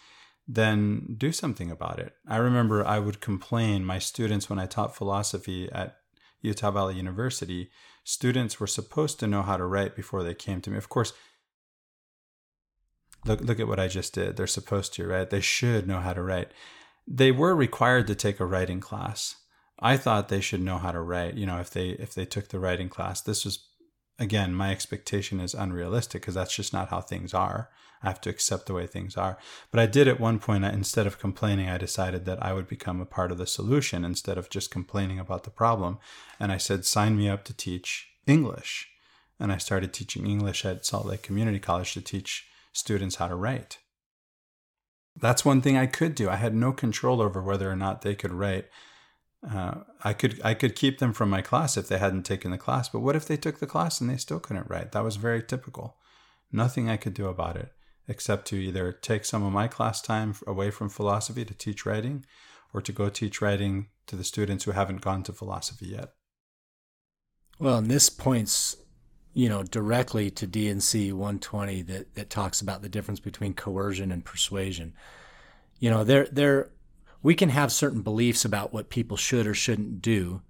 [0.46, 2.14] then do something about it.
[2.28, 5.96] I remember I would complain, my students, when I taught philosophy at
[6.42, 7.70] Utah Valley University,
[8.04, 10.78] students were supposed to know how to write before they came to me.
[10.78, 11.14] Of course,
[13.26, 14.36] look, look at what I just did.
[14.36, 15.30] They're supposed to, right?
[15.30, 16.52] They should know how to write.
[17.08, 19.36] They were required to take a writing class
[19.82, 21.36] I thought they should know how to write.
[21.36, 23.68] You know, if they if they took the writing class, this was
[24.20, 27.70] again my expectation is unrealistic because that's just not how things are.
[28.04, 29.38] I have to accept the way things are.
[29.70, 30.66] But I did at one point.
[30.66, 34.38] Instead of complaining, I decided that I would become a part of the solution instead
[34.38, 36.00] of just complaining about the problem.
[36.40, 38.88] And I said, sign me up to teach English.
[39.40, 43.36] And I started teaching English at Salt Lake Community College to teach students how to
[43.36, 43.78] write.
[45.16, 46.30] That's one thing I could do.
[46.30, 48.66] I had no control over whether or not they could write
[49.50, 52.58] uh, I could I could keep them from my class if they hadn't taken the
[52.58, 52.90] class.
[52.90, 54.92] But what if they took the class and they still couldn't write?
[54.92, 55.98] That was very typical.
[56.52, 57.72] Nothing I could do about it
[58.08, 62.26] except to either take some of my class time away from philosophy to teach writing,
[62.74, 66.14] or to go teach writing to the students who haven't gone to philosophy yet.
[67.58, 68.76] Well, and this points,
[69.34, 74.26] you know, directly to D&C 120 that that talks about the difference between coercion and
[74.26, 74.94] persuasion.
[75.80, 76.72] You know, there
[77.24, 80.42] we can have certain beliefs about what people should or shouldn't do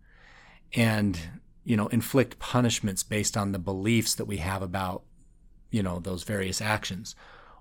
[0.74, 1.20] and
[1.64, 5.04] you know inflict punishments based on the beliefs that we have about
[5.70, 7.16] you know those various actions.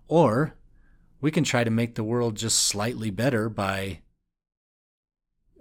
[0.09, 0.55] Or
[1.20, 4.01] we can try to make the world just slightly better by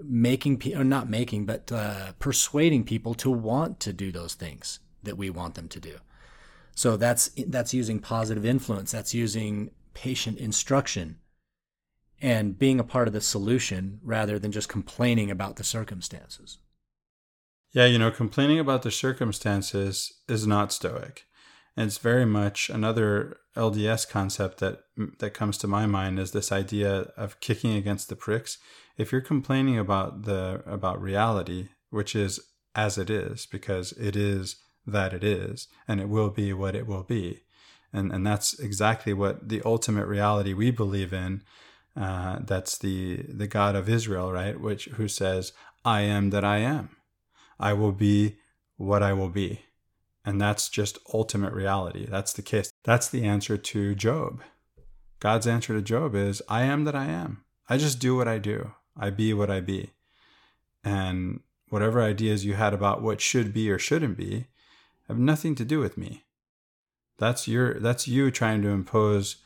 [0.02, 5.18] making people not making but uh, persuading people to want to do those things that
[5.18, 5.98] we want them to do.
[6.76, 8.92] So that's that's using positive influence.
[8.92, 11.18] That's using patient instruction
[12.22, 16.58] and being a part of the solution rather than just complaining about the circumstances.
[17.72, 21.26] Yeah, you know, complaining about the circumstances is not stoic.
[21.78, 26.32] And it's very much another LDS concept that mm, that comes to my mind is
[26.32, 28.58] this idea of kicking against the pricks.
[28.98, 32.40] If you're complaining about the about reality, which is
[32.76, 36.88] as it is because it is that it is and it will be what it
[36.88, 37.44] will be.
[37.94, 41.44] And and that's exactly what the ultimate reality we believe in
[42.00, 44.60] uh, that's the the God of Israel, right?
[44.60, 45.52] Which who says,
[45.84, 46.96] "I am that I am.
[47.60, 48.38] I will be
[48.78, 49.66] what I will be,"
[50.24, 52.06] and that's just ultimate reality.
[52.06, 52.72] That's the case.
[52.84, 54.42] That's the answer to Job.
[55.20, 57.44] God's answer to Job is, "I am that I am.
[57.68, 58.72] I just do what I do.
[58.96, 59.92] I be what I be,"
[60.84, 64.48] and whatever ideas you had about what should be or shouldn't be
[65.10, 66.24] have nothing to do with me.
[67.18, 69.38] That's your that's you trying to impose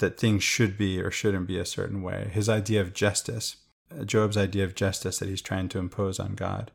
[0.00, 2.30] that things should be or shouldn't be a certain way.
[2.32, 3.56] His idea of justice,
[4.04, 6.70] Job's idea of justice that he's trying to impose on God.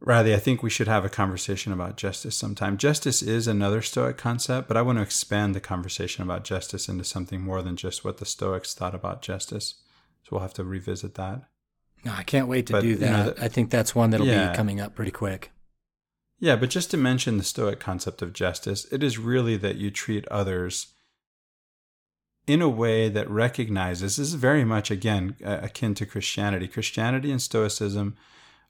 [0.00, 2.76] Rather, I think we should have a conversation about justice sometime.
[2.76, 7.04] Justice is another Stoic concept, but I want to expand the conversation about justice into
[7.04, 9.74] something more than just what the Stoics thought about justice.
[10.24, 11.42] So we'll have to revisit that.
[12.04, 13.26] No, I can't wait to but, do that.
[13.26, 14.50] You know, I think that's one that'll yeah.
[14.50, 15.52] be coming up pretty quick.
[16.40, 19.92] Yeah, but just to mention the Stoic concept of justice, it is really that you
[19.92, 20.91] treat others
[22.46, 26.68] in a way that recognizes this is very much again akin to Christianity.
[26.68, 28.16] Christianity and Stoicism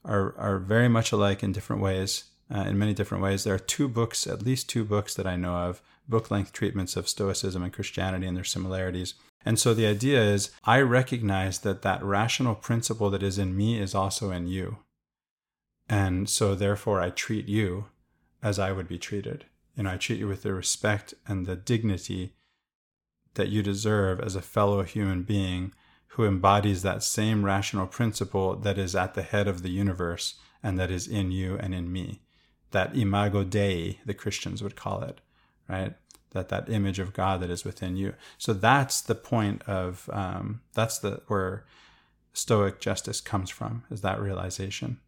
[0.05, 2.25] are are very much alike in different ways.
[2.53, 5.35] Uh, in many different ways, there are two books, at least two books that I
[5.35, 9.15] know of, book length treatments of Stoicism and Christianity and their similarities.
[9.45, 13.79] And so the idea is, I recognize that that rational principle that is in me
[13.79, 14.77] is also in you.
[15.89, 17.85] And so therefore, I treat you
[18.41, 19.45] as I would be treated.
[19.75, 22.35] You know, I treat you with the respect and the dignity
[23.35, 25.73] that you deserve as a fellow human being
[26.09, 30.77] who embodies that same rational principle that is at the head of the universe and
[30.79, 32.21] that is in you and in me.
[32.71, 35.21] That imago Dei, the Christians would call it,
[35.67, 35.95] right?
[36.33, 38.13] that that image of God that is within you.
[38.37, 41.65] So that's the point of um, that's the where
[42.33, 44.99] Stoic justice comes from is that realization.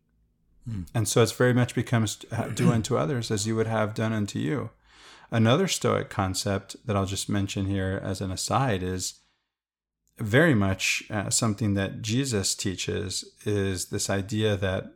[0.70, 0.88] Mm.
[0.94, 2.16] And so it's very much becomes
[2.54, 4.70] do unto others as you would have done unto you.
[5.32, 9.22] Another Stoic concept that I'll just mention here as an aside is
[10.18, 14.94] very much uh, something that Jesus teaches is this idea that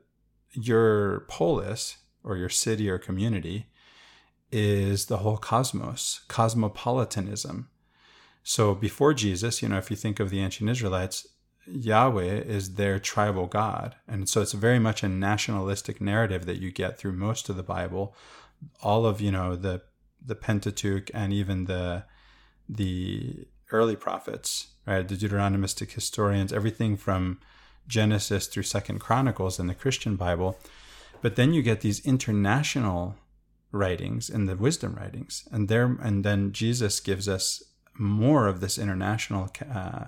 [0.54, 3.68] your polis or your city or community
[4.52, 7.70] is the whole cosmos, cosmopolitanism.
[8.44, 11.28] So before Jesus, you know, if you think of the ancient Israelites,
[11.68, 13.96] Yahweh is their tribal God.
[14.08, 17.64] And so it's very much a nationalistic narrative that you get through most of the
[17.64, 18.16] Bible.
[18.82, 19.84] All of, you know, the
[20.26, 22.04] the Pentateuch and even the
[22.68, 25.08] the early prophets, right?
[25.08, 27.40] The Deuteronomistic historians, everything from
[27.88, 30.58] Genesis through Second Chronicles in the Christian Bible.
[31.22, 33.16] But then you get these international
[33.72, 37.64] writings and the wisdom writings, and there and then Jesus gives us
[37.98, 40.06] more of this international uh,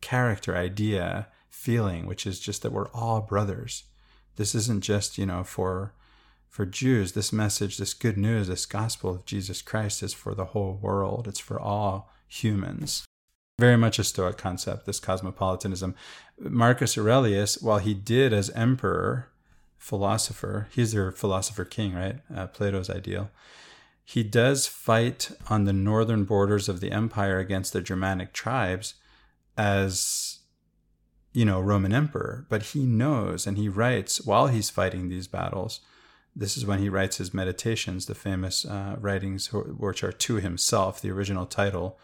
[0.00, 3.84] character, idea, feeling, which is just that we're all brothers.
[4.36, 5.94] This isn't just you know for
[6.54, 7.12] for Jews.
[7.12, 11.26] This message, this good news, this gospel of Jesus Christ is for the whole world.
[11.26, 13.04] It's for all humans.
[13.58, 15.96] Very much a Stoic concept, this cosmopolitanism.
[16.38, 19.30] Marcus Aurelius, while he did as emperor
[19.78, 20.68] philosopher.
[20.70, 22.20] He's their philosopher king, right?
[22.32, 23.32] Uh, Plato's ideal.
[24.04, 28.94] He does fight on the northern borders of the empire against the Germanic tribes
[29.58, 30.38] as,
[31.32, 32.46] you know, Roman emperor.
[32.48, 35.80] But he knows and he writes while he's fighting these battles.
[36.36, 41.00] This is when he writes his meditations, the famous uh, writings which are to himself.
[41.00, 41.98] The original title,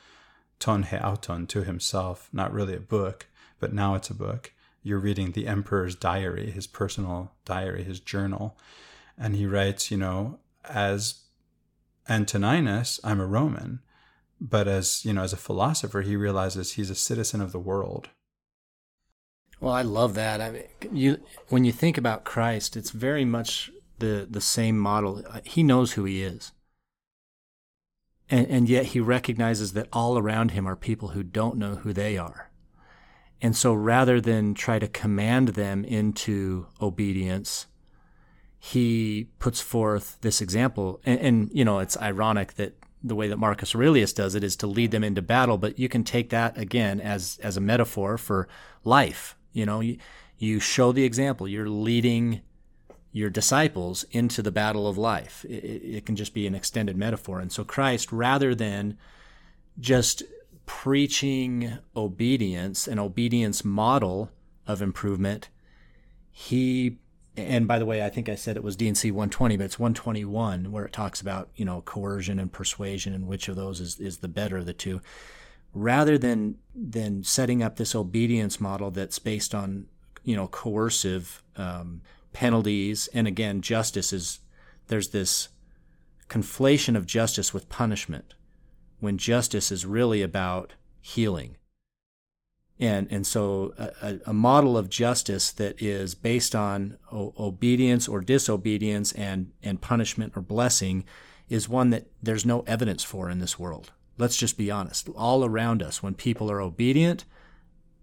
[0.58, 3.26] Ton he auton, to himself, not really a book,
[3.58, 8.56] but now it's a book you're reading the emperor's diary, his personal diary, his journal.
[9.18, 11.20] And he writes, you know, as
[12.08, 13.80] Antoninus, I'm a Roman.
[14.40, 18.08] But as, you know, as a philosopher, he realizes he's a citizen of the world.
[19.60, 20.40] Well, I love that.
[20.40, 25.22] I mean, you when you think about Christ, it's very much the the same model.
[25.28, 26.52] Uh, he knows who he is.
[28.30, 31.92] And, and yet he recognizes that all around him are people who don't know who
[31.92, 32.50] they are.
[33.42, 37.66] And so rather than try to command them into obedience,
[38.58, 41.00] he puts forth this example.
[41.04, 44.56] And, and, you know, it's ironic that the way that Marcus Aurelius does it is
[44.56, 48.18] to lead them into battle, but you can take that again as, as a metaphor
[48.18, 48.46] for
[48.84, 49.36] life.
[49.52, 49.96] You know, you,
[50.38, 52.42] you show the example, you're leading
[53.12, 55.44] your disciples into the battle of life.
[55.48, 55.64] It,
[55.96, 57.40] it can just be an extended metaphor.
[57.40, 58.96] And so Christ, rather than
[59.78, 60.22] just
[60.66, 64.30] preaching obedience, an obedience model
[64.66, 65.48] of improvement,
[66.30, 66.98] he
[67.36, 70.72] and by the way, I think I said it was D&C 120, but it's 121
[70.72, 74.18] where it talks about, you know, coercion and persuasion and which of those is, is
[74.18, 75.00] the better of the two.
[75.72, 79.86] Rather than than setting up this obedience model that's based on,
[80.24, 84.40] you know, coercive um, penalties, and again, justice is
[84.88, 85.48] there's this
[86.28, 88.34] conflation of justice with punishment
[89.00, 91.56] when justice is really about healing.
[92.78, 98.20] And, and so a, a model of justice that is based on o- obedience or
[98.20, 101.04] disobedience and, and punishment or blessing
[101.48, 103.92] is one that there's no evidence for in this world.
[104.16, 105.08] Let's just be honest.
[105.10, 107.24] All around us, when people are obedient,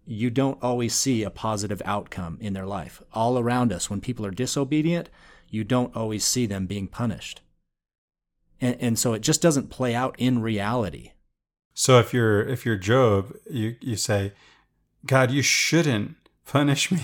[0.07, 3.01] you don't always see a positive outcome in their life.
[3.13, 5.09] All around us, when people are disobedient,
[5.49, 7.41] you don't always see them being punished.
[8.61, 11.11] And, and so it just doesn't play out in reality.
[11.73, 14.33] So if you're if you're Job, you you say,
[15.05, 16.15] God, you shouldn't
[16.45, 17.01] punish me.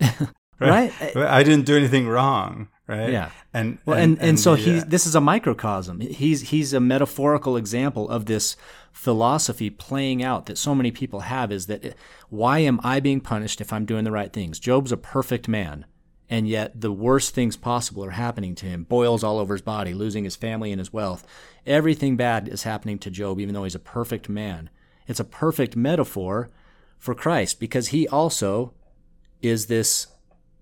[0.60, 0.92] right?
[1.00, 1.16] right?
[1.16, 3.10] I didn't do anything wrong, right?
[3.10, 3.30] Yeah.
[3.52, 6.00] And well, and, and, and, and so the, he's uh, this is a microcosm.
[6.00, 8.56] He's he's a metaphorical example of this
[8.96, 11.94] philosophy playing out that so many people have is that
[12.30, 14.58] why am I being punished if I'm doing the right things?
[14.58, 15.84] Job's a perfect man
[16.30, 19.92] and yet the worst things possible are happening to him boils all over his body,
[19.92, 21.26] losing his family and his wealth.
[21.66, 24.70] Everything bad is happening to Job, even though he's a perfect man.
[25.06, 26.48] It's a perfect metaphor
[26.98, 28.72] for Christ because he also
[29.42, 30.06] is this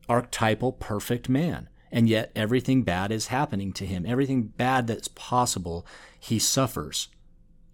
[0.08, 1.68] archetypal perfect man.
[1.92, 4.04] And yet everything bad is happening to him.
[4.04, 5.86] Everything bad that's possible,
[6.18, 7.08] he suffers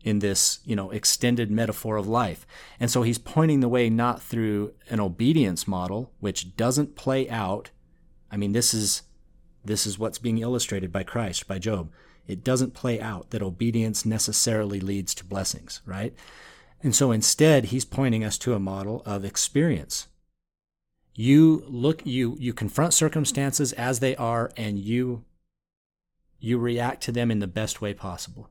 [0.02, 2.46] in this, you know, extended metaphor of life.
[2.78, 7.70] And so he's pointing the way not through an obedience model, which doesn't play out
[8.30, 9.02] I mean, this is
[9.64, 11.90] this is what's being illustrated by Christ, by Job.
[12.26, 16.14] It doesn't play out that obedience necessarily leads to blessings, right?
[16.82, 20.06] And so instead, he's pointing us to a model of experience.
[21.14, 25.24] You look, you you confront circumstances as they are, and you
[26.38, 28.48] you react to them in the best way possible.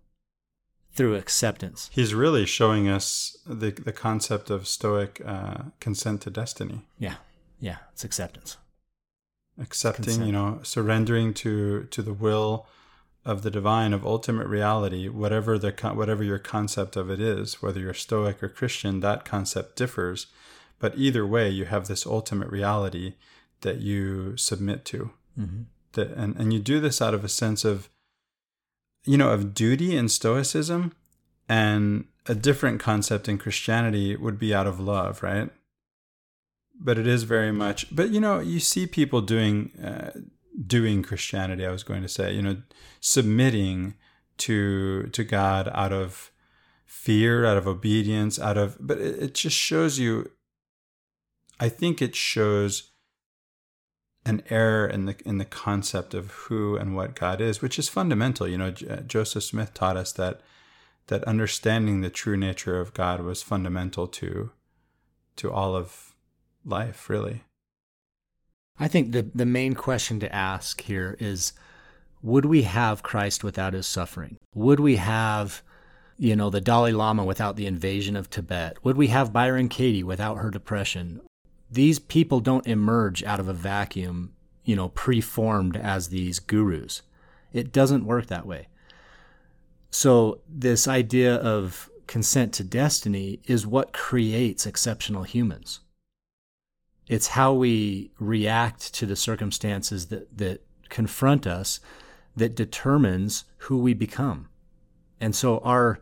[1.00, 1.90] Through acceptance.
[1.94, 6.82] He's really showing us the the concept of Stoic uh, consent to destiny.
[6.98, 7.16] Yeah,
[7.62, 8.58] yeah, it's acceptance.
[9.58, 10.26] Accepting, Consent.
[10.26, 12.68] you know, surrendering to to the will
[13.24, 17.80] of the divine, of ultimate reality, whatever the whatever your concept of it is, whether
[17.80, 20.28] you're Stoic or Christian, that concept differs.
[20.80, 23.14] But either way, you have this ultimate reality
[23.62, 25.12] that you submit to.
[25.40, 25.62] Mm-hmm.
[25.94, 27.90] That, and, and you do this out of a sense of,
[29.10, 30.94] you know, of duty in Stoicism,
[31.48, 35.50] and a different concept in Christianity would be out of love, right?
[36.80, 37.88] But it is very much.
[37.90, 40.12] But you know, you see people doing uh,
[40.64, 41.66] doing Christianity.
[41.66, 42.58] I was going to say, you know,
[43.00, 43.96] submitting
[44.46, 46.30] to to God out of
[46.86, 48.78] fear, out of obedience, out of.
[48.80, 50.30] But it, it just shows you.
[51.60, 52.92] I think it shows
[54.26, 57.90] an error in the in the concept of who and what God is, which is
[57.90, 58.48] fundamental.
[58.48, 60.42] You know, J- uh, Joseph Smith taught us that
[61.08, 64.52] that understanding the true nature of God was fundamental to
[65.38, 66.16] to all of
[66.66, 67.44] life, really.
[68.80, 71.54] I think the the main question to ask here is
[72.22, 74.38] would we have Christ without his suffering?
[74.54, 75.64] Would we have
[76.18, 78.78] you know the Dalai Lama without the invasion of Tibet?
[78.84, 81.22] Would we have Byron Katie without her depression?
[81.72, 87.02] These people don't emerge out of a vacuum, you know, preformed as these gurus.
[87.54, 88.68] It doesn't work that way.
[89.92, 95.82] So this idea of consent to destiny is what creates exceptional humans
[97.10, 101.80] it's how we react to the circumstances that, that confront us
[102.36, 104.48] that determines who we become.
[105.20, 106.02] And so our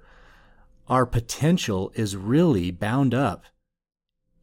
[0.89, 3.45] our potential is really bound up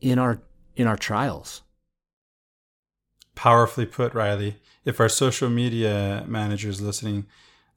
[0.00, 0.42] in our
[0.76, 1.62] in our trials.
[3.34, 4.56] Powerfully put, Riley.
[4.84, 7.26] If our social media manager is listening,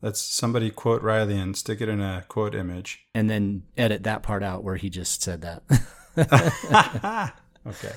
[0.01, 3.05] let's somebody quote Riley and stick it in a quote image.
[3.13, 7.33] And then edit that part out where he just said that.
[7.67, 7.93] okay.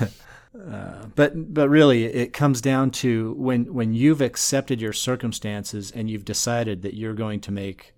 [0.56, 6.08] Uh, but but really, it comes down to when when you've accepted your circumstances and
[6.08, 7.92] you've decided that you're going to make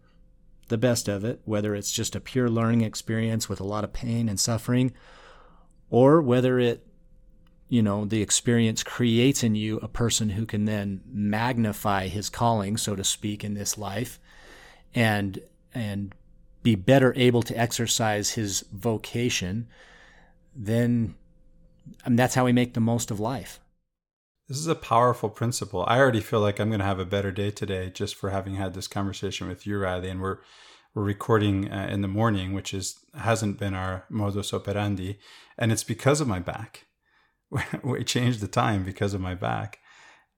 [0.69, 3.93] the best of it, whether it's just a pure learning experience with a lot of
[3.93, 4.93] pain and suffering,
[5.91, 6.87] or whether it,
[7.69, 12.77] you know, the experience creates in you a person who can then magnify his calling,
[12.77, 14.19] so to speak, in this life,
[14.95, 15.41] and
[15.75, 16.15] and
[16.63, 19.69] be better able to exercise his vocation,
[20.55, 21.15] then
[22.05, 23.61] I mean, that's how we make the most of life.
[24.49, 25.85] This is a powerful principle.
[25.87, 28.55] I already feel like I'm going to have a better day today just for having
[28.55, 30.09] had this conversation with you, Riley.
[30.09, 30.39] And we're
[31.03, 35.19] recording uh, in the morning, which is hasn't been our modus operandi,
[35.57, 36.87] and it's because of my back.
[37.83, 39.79] we changed the time because of my back,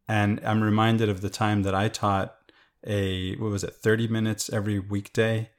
[0.08, 2.34] and I'm reminded of the time that I taught
[2.86, 5.50] a what was it, 30 minutes every weekday,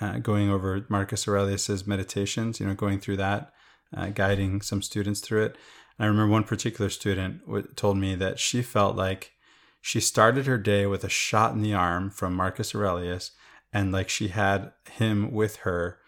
[0.00, 2.60] uh, going over Marcus Aurelius's meditations.
[2.60, 3.52] You know, going through that
[3.96, 5.56] uh, guiding some students through it.
[5.98, 9.32] And I remember one particular student w- told me that she felt like
[9.80, 13.32] she started her day with a shot in the arm from Marcus Aurelius,
[13.72, 15.98] and like she had him with her.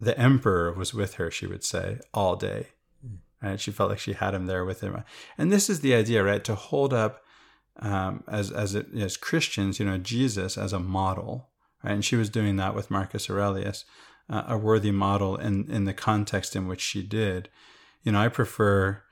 [0.00, 2.68] The emperor was with her, she would say, all day.
[3.42, 5.02] and She felt like she had him there with him.
[5.36, 6.44] And this is the idea, right?
[6.44, 7.22] To hold up
[7.80, 11.50] um, as as it, as Christians, you know, Jesus as a model,
[11.82, 11.92] right?
[11.92, 13.84] And she was doing that with Marcus Aurelius
[14.30, 17.48] uh, a worthy model in in the context in which she did.
[18.02, 19.02] You know, I prefer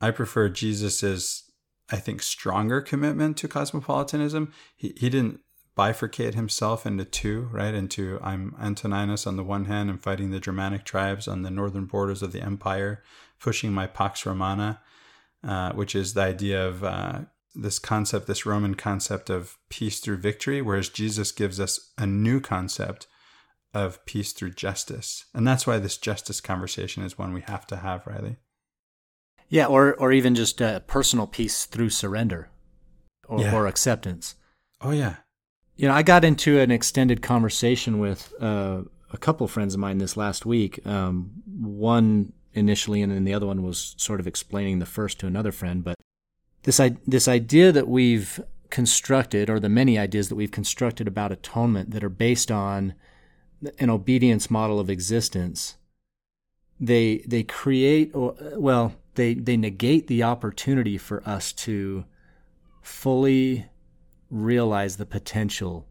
[0.00, 1.50] I prefer Jesus's
[1.90, 4.52] I think stronger commitment to cosmopolitanism.
[4.76, 5.40] He he didn't
[5.76, 7.74] bifurcate himself into two, right?
[7.74, 11.86] Into I'm Antoninus on the one hand and fighting the Germanic tribes on the northern
[11.86, 13.02] borders of the empire,
[13.40, 14.80] pushing my Pax Romana,
[15.42, 17.20] uh, which is the idea of uh,
[17.54, 22.40] this concept, this Roman concept of peace through victory, whereas Jesus gives us a new
[22.40, 23.06] concept
[23.72, 25.24] of peace through justice.
[25.34, 28.36] And that's why this justice conversation is one we have to have, Riley.
[29.48, 32.48] Yeah, or or even just uh, personal peace through surrender
[33.28, 33.54] or, Yeah.
[33.54, 34.36] or acceptance.
[34.80, 35.16] Oh, yeah.
[35.76, 39.98] You know, I got into an extended conversation with uh, a couple friends of mine
[39.98, 40.84] this last week.
[40.86, 45.26] Um, one initially, and then the other one was sort of explaining the first to
[45.26, 45.82] another friend.
[45.82, 45.96] But
[46.62, 51.90] this this idea that we've constructed, or the many ideas that we've constructed about atonement
[51.90, 52.94] that are based on
[53.78, 55.76] an obedience model of existence,
[56.80, 62.04] they they create, or well, they they negate the opportunity for us to
[62.80, 63.66] fully
[64.34, 65.86] realize the potential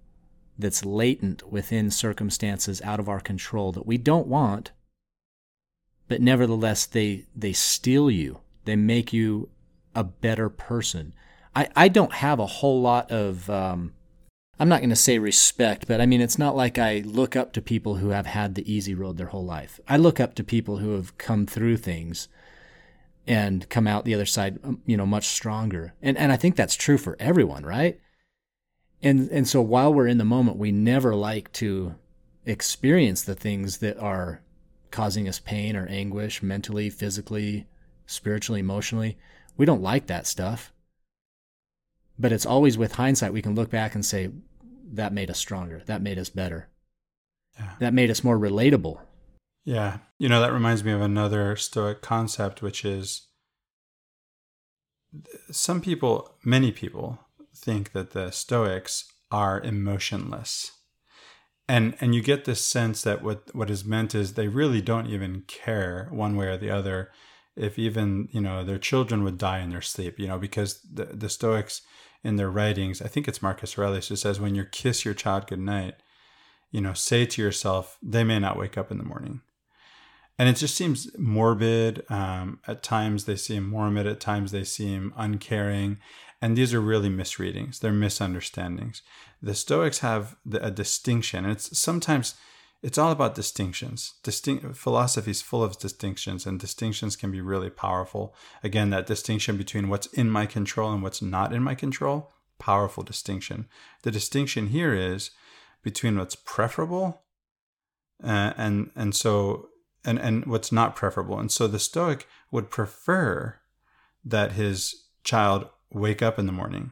[0.60, 4.72] that's latent within circumstances out of our control that we don't want
[6.08, 9.50] but nevertheless they they steal you they make you
[9.96, 11.14] a better person
[11.56, 13.94] i i don't have a whole lot of um
[14.60, 17.54] I'm not going to say respect, but I mean, it's not like I look up
[17.54, 19.80] to people who have had the easy road their whole life.
[19.88, 22.28] I look up to people who have come through things
[23.26, 25.96] and come out the other side, um, you know, much stronger.
[26.02, 28.00] And, and I think that's true for everyone, right?
[29.04, 31.96] And, and so while we're in the moment, we never like to
[32.46, 34.42] experience the things that are
[34.92, 37.68] causing us pain or anguish mentally, physically,
[38.06, 39.18] spiritually, emotionally.
[39.58, 40.72] We don't like that stuff.
[42.18, 44.30] But it's always with hindsight, we can look back and say,
[44.94, 45.82] that made us stronger.
[45.88, 46.70] That made us better.
[47.60, 47.72] Yeah.
[47.80, 49.00] That made us more relatable.
[49.66, 49.98] Yeah.
[50.20, 53.28] You know, that reminds me of another Stoic concept, which is
[55.52, 57.20] some people, many people,
[57.56, 60.72] think that the Stoics are emotionless.
[61.68, 65.08] And and you get this sense that what what is meant is they really don't
[65.08, 67.12] even care one way or the other
[67.56, 71.06] if even, you know, their children would die in their sleep, you know, because the,
[71.06, 71.82] the Stoics
[72.24, 75.48] in their writings, I think it's Marcus Aurelius who says, when you kiss your child
[75.48, 75.96] goodnight,
[76.72, 79.42] you know, say to yourself, they may not wake up in the morning.
[80.40, 82.04] And it just seems morbid.
[82.10, 85.98] Um, at times they seem morbid, at times they seem uncaring.
[86.44, 89.02] And these are really misreadings, they're misunderstandings.
[89.42, 92.36] The Stoics have the, a distinction, and it's sometimes
[92.82, 94.16] it's all about distinctions.
[94.24, 98.36] Distinct philosophy is full of distinctions, and distinctions can be really powerful.
[98.62, 103.04] Again, that distinction between what's in my control and what's not in my control, powerful
[103.04, 103.70] distinction.
[104.02, 105.32] The distinction here is
[105.82, 107.22] between what's preferable
[108.22, 109.70] uh, and and so
[110.04, 111.40] and and what's not preferable.
[111.40, 113.62] And so the Stoic would prefer
[114.26, 116.92] that his child wake up in the morning.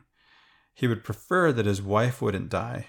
[0.74, 2.88] He would prefer that his wife wouldn't die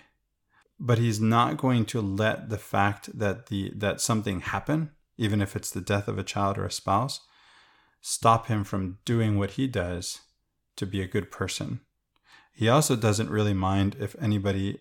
[0.84, 5.54] but he's not going to let the fact that the that something happen even if
[5.54, 7.20] it's the death of a child or a spouse
[8.00, 10.22] stop him from doing what he does
[10.76, 11.80] to be a good person
[12.52, 14.80] he also doesn't really mind if anybody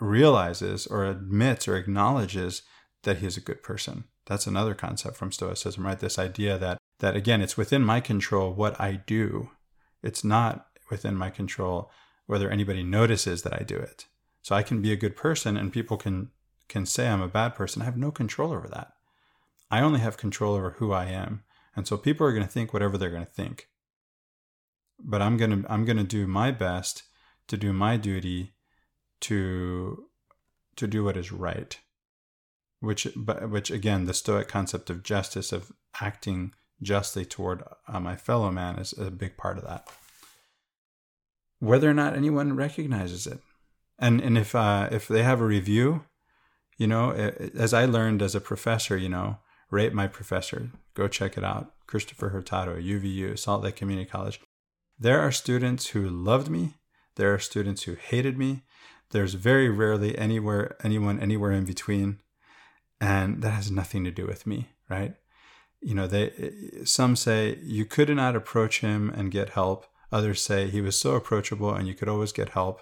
[0.00, 2.62] realizes or admits or acknowledges
[3.04, 7.14] that he's a good person that's another concept from stoicism right this idea that that
[7.14, 9.50] again it's within my control what i do
[10.04, 11.90] it's not within my control
[12.26, 14.06] whether anybody notices that i do it
[14.44, 16.30] so I can be a good person and people can
[16.68, 17.80] can say I'm a bad person.
[17.80, 18.92] I have no control over that.
[19.70, 21.42] I only have control over who I am.
[21.74, 23.68] And so people are going to think whatever they're going to think.
[24.98, 27.04] But I'm going to I'm going to do my best
[27.48, 28.52] to do my duty
[29.22, 30.08] to
[30.76, 31.78] to do what is right.
[32.80, 36.52] Which but which again the stoic concept of justice of acting
[36.82, 39.88] justly toward uh, my fellow man is a big part of that.
[41.60, 43.40] Whether or not anyone recognizes it,
[43.98, 46.04] and and if uh, if they have a review,
[46.76, 49.38] you know, as I learned as a professor, you know,
[49.70, 50.70] rate my professor.
[50.94, 51.72] Go check it out.
[51.86, 54.40] Christopher Hurtado, UVU, Salt Lake Community College.
[54.98, 56.74] There are students who loved me.
[57.16, 58.62] There are students who hated me.
[59.10, 62.20] There's very rarely anywhere anyone anywhere in between,
[63.00, 65.14] and that has nothing to do with me, right?
[65.84, 66.32] You know, they
[66.84, 69.86] some say you could not approach him and get help.
[70.10, 72.80] Others say he was so approachable and you could always get help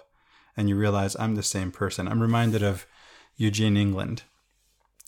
[0.55, 2.07] and you realize I'm the same person.
[2.07, 2.85] I'm reminded of
[3.35, 4.23] Eugene England.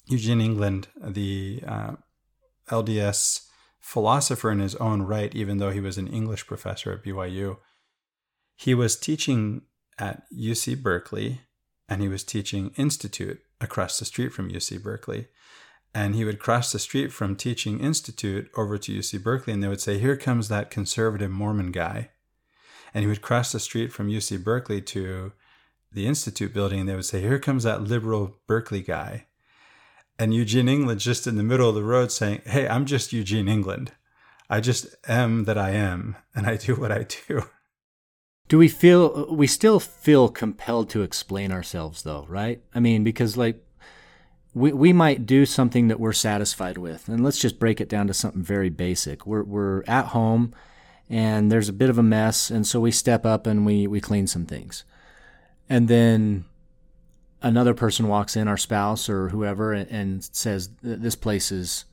[0.08, 1.96] Eugene England, the uh,
[2.70, 3.48] LDS
[3.80, 7.58] philosopher in his own right, even though he was an English professor at BYU,
[8.56, 9.62] he was teaching
[9.98, 11.42] at UC Berkeley
[11.88, 15.28] and he was teaching Institute across the street from UC Berkeley.
[15.96, 19.68] And he would cross the street from teaching Institute over to UC Berkeley and they
[19.68, 22.10] would say, Here comes that conservative Mormon guy
[22.96, 25.34] and he would cross the street from UC Berkeley to
[25.92, 29.26] the Institute building, and they would say, Here comes that liberal Berkeley guy.
[30.18, 33.50] And Eugene England just in the middle of the road saying, Hey, I'm just Eugene
[33.50, 33.92] England.
[34.50, 37.44] I just am that I am, and I do what I do.
[38.48, 42.62] Do we feel, we still feel compelled to explain ourselves, though, right?
[42.76, 43.65] I mean, because like,
[44.56, 47.10] we, we might do something that we're satisfied with.
[47.10, 49.28] And let's just break it down to something very basic.
[49.28, 50.56] We're, we're at home
[51.10, 52.50] and there's a bit of a mess.
[52.50, 54.86] And so we step up and we, we clean some things.
[55.70, 56.46] And then
[57.42, 61.84] another person walks in, our spouse or whoever, and, and says, this place is,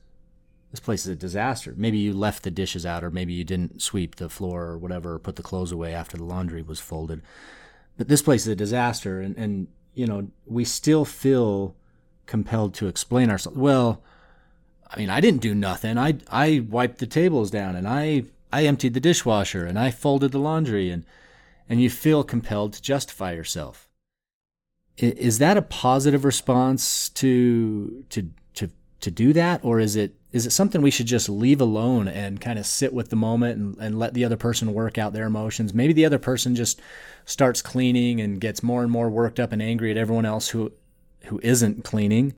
[0.71, 1.73] this place is a disaster.
[1.75, 5.15] Maybe you left the dishes out, or maybe you didn't sweep the floor or whatever,
[5.15, 7.21] or put the clothes away after the laundry was folded.
[7.97, 9.19] But this place is a disaster.
[9.19, 11.75] And, and you know, we still feel
[12.25, 13.57] compelled to explain ourselves.
[13.57, 14.01] Well,
[14.89, 15.97] I mean, I didn't do nothing.
[15.97, 20.31] I I wiped the tables down and I I emptied the dishwasher and I folded
[20.31, 21.05] the laundry and
[21.67, 23.89] and you feel compelled to justify yourself.
[24.97, 28.69] Is that a positive response to to to
[28.99, 32.41] to do that or is it is it something we should just leave alone and
[32.41, 35.25] kind of sit with the moment and, and let the other person work out their
[35.25, 35.73] emotions?
[35.73, 36.81] Maybe the other person just
[37.25, 40.71] starts cleaning and gets more and more worked up and angry at everyone else who
[41.25, 42.33] who isn't cleaning.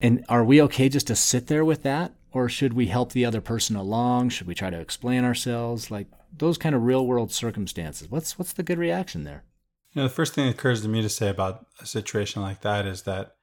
[0.00, 2.12] And are we okay just to sit there with that?
[2.32, 4.28] Or should we help the other person along?
[4.28, 5.90] Should we try to explain ourselves?
[5.90, 8.10] Like those kind of real world circumstances.
[8.10, 9.44] What's what's the good reaction there?
[9.92, 12.60] You know, the first thing that occurs to me to say about a situation like
[12.60, 13.36] that is that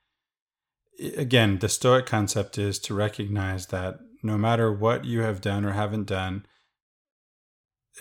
[1.18, 5.72] again, the Stoic concept is to recognize that no matter what you have done or
[5.72, 6.46] haven't done,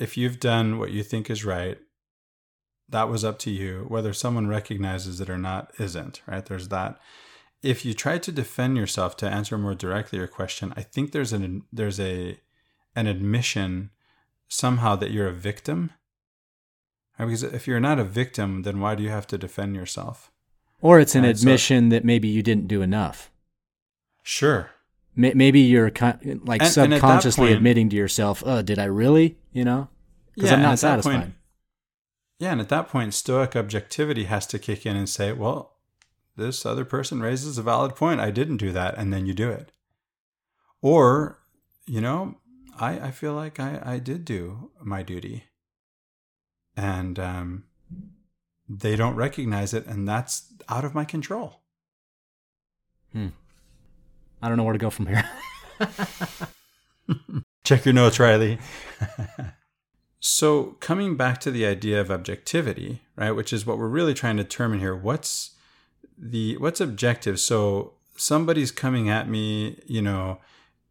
[0.01, 1.78] if you've done what you think is right,
[2.93, 3.86] that was up to you.
[3.88, 6.45] Whether someone recognizes it or not isn't, right?
[6.45, 6.99] There's that.
[7.62, 11.32] If you try to defend yourself to answer more directly your question, I think there's
[11.32, 12.38] an there's a
[12.95, 13.90] an admission
[14.49, 15.90] somehow that you're a victim.
[17.18, 17.26] Right?
[17.26, 20.30] Because if you're not a victim, then why do you have to defend yourself?
[20.80, 23.30] Or it's an admission so, that maybe you didn't do enough.
[24.22, 24.70] Sure.
[25.14, 25.93] Maybe you're
[26.45, 29.88] like and, subconsciously and point, admitting to yourself, "Oh, did I really?" You know,
[30.34, 31.20] because yeah, I'm not satisfied.
[31.20, 31.34] Point,
[32.43, 35.76] yeah, and at that point, Stoic objectivity has to kick in and say, "Well,
[36.36, 38.18] this other person raises a valid point.
[38.18, 39.70] I didn't do that," and then you do it.
[40.80, 41.38] Or,
[41.86, 42.38] you know,
[42.80, 45.45] I I feel like I I did do my duty,
[46.76, 47.64] and um,
[48.68, 51.62] they don't recognize it, and that's out of my control.
[53.12, 53.28] Hmm.
[54.43, 55.30] I don't know where to go from here.
[57.62, 58.59] Check your notes, Riley.
[60.24, 64.36] so, coming back to the idea of objectivity, right, which is what we're really trying
[64.36, 64.94] to determine here.
[64.94, 65.50] What's
[66.16, 67.40] the what's objective?
[67.40, 70.38] So, somebody's coming at me, you know,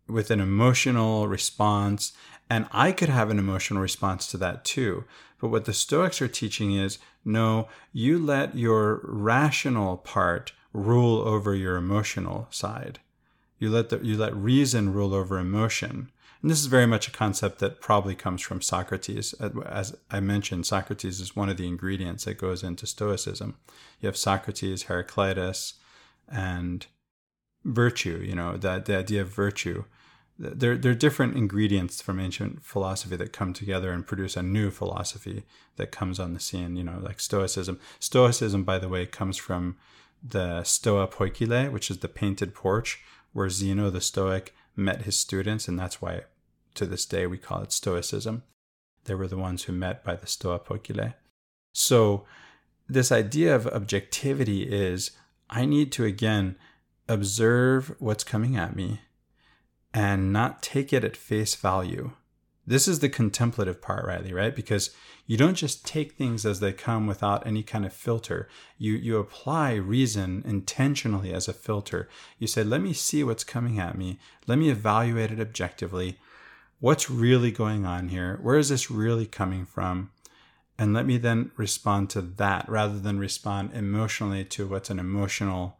[0.06, 2.12] with an emotional response,
[2.50, 5.06] and I could have an emotional response to that too.
[5.40, 11.56] But what the Stoics are teaching is no, you let your rational part rule over
[11.56, 13.00] your emotional side.
[13.60, 16.12] You let the, you let reason rule over emotion.
[16.42, 19.36] And this is very much a concept that probably comes from Socrates.
[19.66, 23.58] As I mentioned, Socrates is one of the ingredients that goes into Stoicism.
[24.00, 25.76] You have Socrates, Heraclitus,
[26.28, 26.88] and
[27.64, 29.84] virtue, you know, the, the idea of virtue
[30.42, 34.72] there, there are different ingredients from ancient philosophy that come together and produce a new
[34.72, 35.44] philosophy
[35.76, 37.80] that comes on the scene, you know, like Stoicism.
[38.00, 39.78] Stoicism, by the way, comes from
[40.24, 43.00] the Stoa Poikile, which is the painted porch
[43.34, 46.22] where Zeno the Stoic met his students, and that's why
[46.76, 48.44] to this day we call it Stoicism.
[49.06, 51.16] They were the ones who met by the Stoa Poikile.
[51.74, 52.26] So,
[52.88, 55.12] this idea of objectivity is
[55.50, 56.56] I need to again
[57.08, 59.02] observe what's coming at me
[59.94, 62.12] and not take it at face value.
[62.66, 64.56] This is the contemplative part, Riley, right?
[64.56, 64.92] Because
[65.26, 68.48] you don't just take things as they come without any kind of filter.
[68.78, 72.08] You you apply reason intentionally as a filter.
[72.38, 74.20] You say, "Let me see what's coming at me.
[74.48, 76.20] Let me evaluate it objectively.
[76.82, 78.38] What's really going on here?
[78.42, 80.12] Where is this really coming from?"
[80.78, 85.78] And let me then respond to that rather than respond emotionally to what's an emotional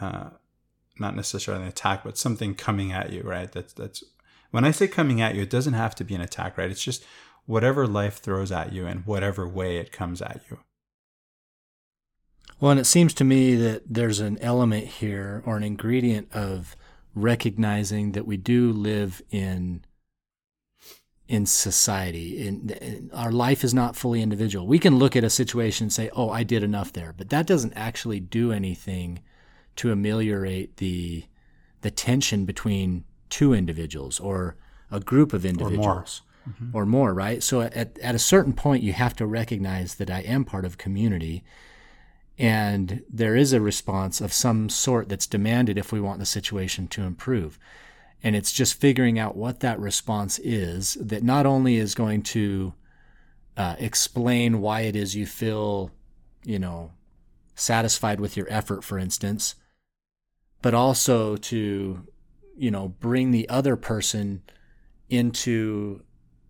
[0.00, 0.30] uh,
[0.98, 3.50] not necessarily an attack, but something coming at you, right?
[3.50, 4.04] That's that's
[4.50, 6.70] when I say coming at you, it doesn't have to be an attack, right?
[6.70, 7.04] It's just
[7.46, 10.58] whatever life throws at you in whatever way it comes at you.
[12.60, 16.76] Well, and it seems to me that there's an element here or an ingredient of
[17.14, 19.84] recognizing that we do live in
[21.28, 22.46] in society.
[22.46, 24.66] In, in, our life is not fully individual.
[24.66, 27.46] We can look at a situation and say, "Oh, I did enough there," but that
[27.46, 29.20] doesn't actually do anything
[29.76, 31.24] to ameliorate the
[31.80, 34.56] the tension between two individuals or
[34.90, 36.76] a group of individuals or more, mm-hmm.
[36.76, 40.20] or more right so at, at a certain point you have to recognize that i
[40.20, 41.42] am part of community
[42.38, 46.86] and there is a response of some sort that's demanded if we want the situation
[46.86, 47.58] to improve
[48.22, 52.74] and it's just figuring out what that response is that not only is going to
[53.56, 55.90] uh, explain why it is you feel
[56.44, 56.90] you know
[57.54, 59.54] satisfied with your effort for instance
[60.62, 62.06] but also to
[62.56, 64.42] you know bring the other person
[65.10, 66.02] into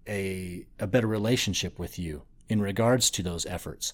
[0.08, 3.92] a a better relationship with you in regards to those efforts.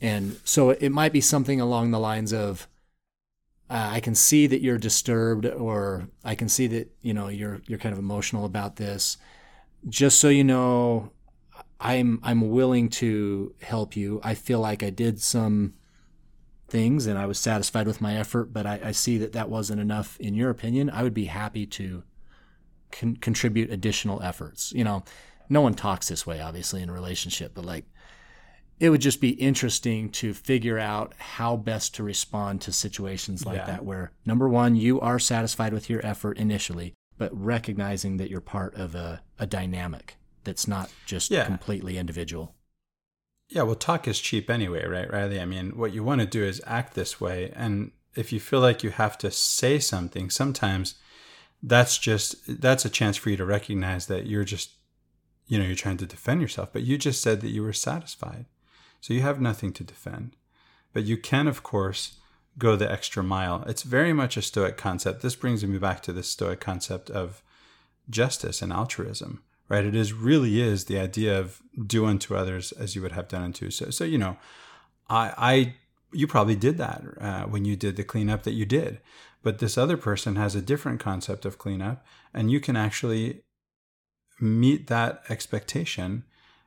[0.00, 2.68] And so it might be something along the lines of
[3.70, 7.60] uh, I can see that you're disturbed or I can see that you know you're
[7.66, 9.16] you're kind of emotional about this.
[9.88, 11.12] Just so you know
[11.80, 14.20] I'm I'm willing to help you.
[14.24, 15.74] I feel like I did some
[16.68, 19.80] things and I was satisfied with my effort, but I, I see that that wasn't
[19.80, 22.02] enough in your opinion, I would be happy to
[22.92, 24.72] con- contribute additional efforts.
[24.72, 25.04] You know,
[25.48, 27.84] no one talks this way, obviously, in a relationship, but like
[28.80, 33.56] it would just be interesting to figure out how best to respond to situations like
[33.56, 33.66] yeah.
[33.66, 38.40] that, where number one, you are satisfied with your effort initially, but recognizing that you're
[38.40, 41.44] part of a, a dynamic that's not just Yeah.
[41.44, 42.54] completely individual.
[43.48, 45.40] Yeah, well, talk is cheap anyway, right, Riley?
[45.40, 47.50] I mean, what you want to do is act this way.
[47.56, 50.94] And if you feel like you have to say something, sometimes
[51.62, 54.72] that's just, that's a chance for you to recognize that you're just,
[55.46, 56.72] you know, you're trying to defend yourself.
[56.72, 58.44] But you just said that you were satisfied.
[59.00, 60.36] So you have nothing to defend.
[60.92, 62.16] But you can, of course,
[62.58, 63.64] go the extra mile.
[63.66, 65.22] It's very much a Stoic concept.
[65.22, 67.42] This brings me back to this Stoic concept of
[68.10, 69.84] justice and altruism, right?
[69.84, 73.42] It is really is the idea of do unto others as you would have done
[73.42, 73.70] unto.
[73.70, 74.36] So, so you know,
[75.08, 75.74] I, I,
[76.12, 79.00] you probably did that uh, when you did the cleanup that you did,
[79.42, 83.42] but this other person has a different concept of cleanup, and you can actually
[84.40, 86.24] meet that expectation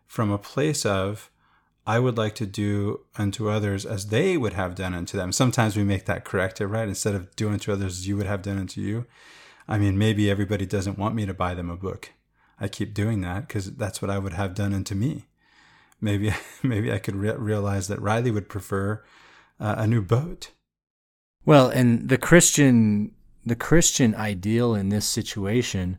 [0.07, 1.29] from a place of
[1.85, 5.31] I would like to do unto others as they would have done unto them.
[5.31, 6.87] Sometimes we make that corrective, right?
[6.87, 9.05] Instead of do unto others as you would have done unto you.
[9.67, 12.11] I mean, maybe everybody doesn't want me to buy them a book.
[12.59, 15.25] I keep doing that because that's what I would have done unto me.
[15.99, 16.31] Maybe,
[16.63, 19.03] maybe I could re- realize that Riley would prefer
[19.59, 20.51] uh, a new boat.
[21.45, 25.97] Well, and the Christian the Christian ideal in this situation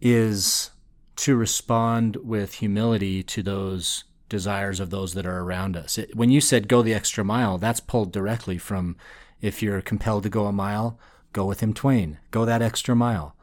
[0.00, 0.70] is
[1.16, 5.98] to respond with humility to those desires of those that are around us.
[5.98, 8.96] It, when you said go the extra mile, that's pulled directly from
[9.40, 10.98] if you're compelled to go a mile,
[11.32, 12.18] go with him twain.
[12.30, 13.36] Go that extra mile.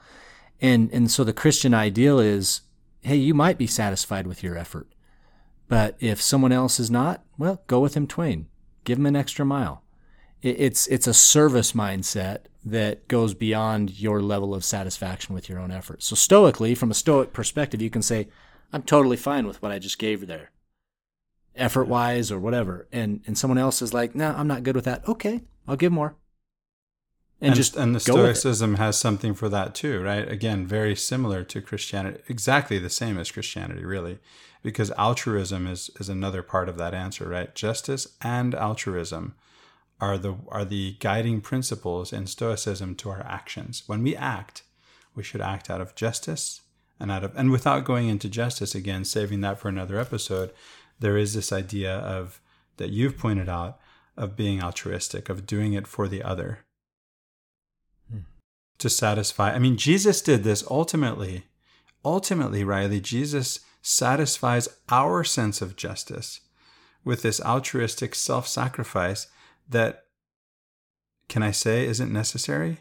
[0.62, 2.62] And and so the Christian ideal is,
[3.02, 4.88] hey, you might be satisfied with your effort.
[5.68, 8.48] But if someone else is not, well, go with him twain.
[8.84, 9.84] Give him an extra mile
[10.44, 15.60] it- it's it's a service mindset that goes beyond your level of satisfaction with your
[15.60, 16.04] own effort.
[16.04, 18.28] So stoically, from a stoic perspective, you can say,
[18.72, 20.52] "I'm totally fine with what I just gave there,
[21.56, 24.86] effort wise or whatever," and and someone else is like, "No, I'm not good with
[24.86, 26.16] that." Okay, I'll give more,
[27.44, 28.36] and, and, just and the go with it.
[28.36, 30.30] stoicism has something for that too right?
[30.32, 34.20] Again very similar to christianity exactly the same as christianity really
[34.62, 37.54] because altruism is is another part of that answer right?
[37.54, 39.36] Justice and altruism
[40.00, 43.84] are the are the guiding principles in stoicism to our actions.
[43.88, 44.64] When we act
[45.14, 46.62] we should act out of justice
[46.98, 50.52] and out of and without going into justice again saving that for another episode
[51.04, 52.40] there is this idea of
[52.78, 53.78] that you've pointed out
[54.16, 56.60] of being altruistic of doing it for the other
[58.10, 58.20] hmm.
[58.78, 59.54] to satisfy.
[59.54, 61.44] I mean, Jesus did this ultimately.
[62.06, 66.40] Ultimately, Riley, Jesus satisfies our sense of justice
[67.04, 69.28] with this altruistic self sacrifice
[69.70, 70.06] that,
[71.28, 72.80] can I say, isn't necessary?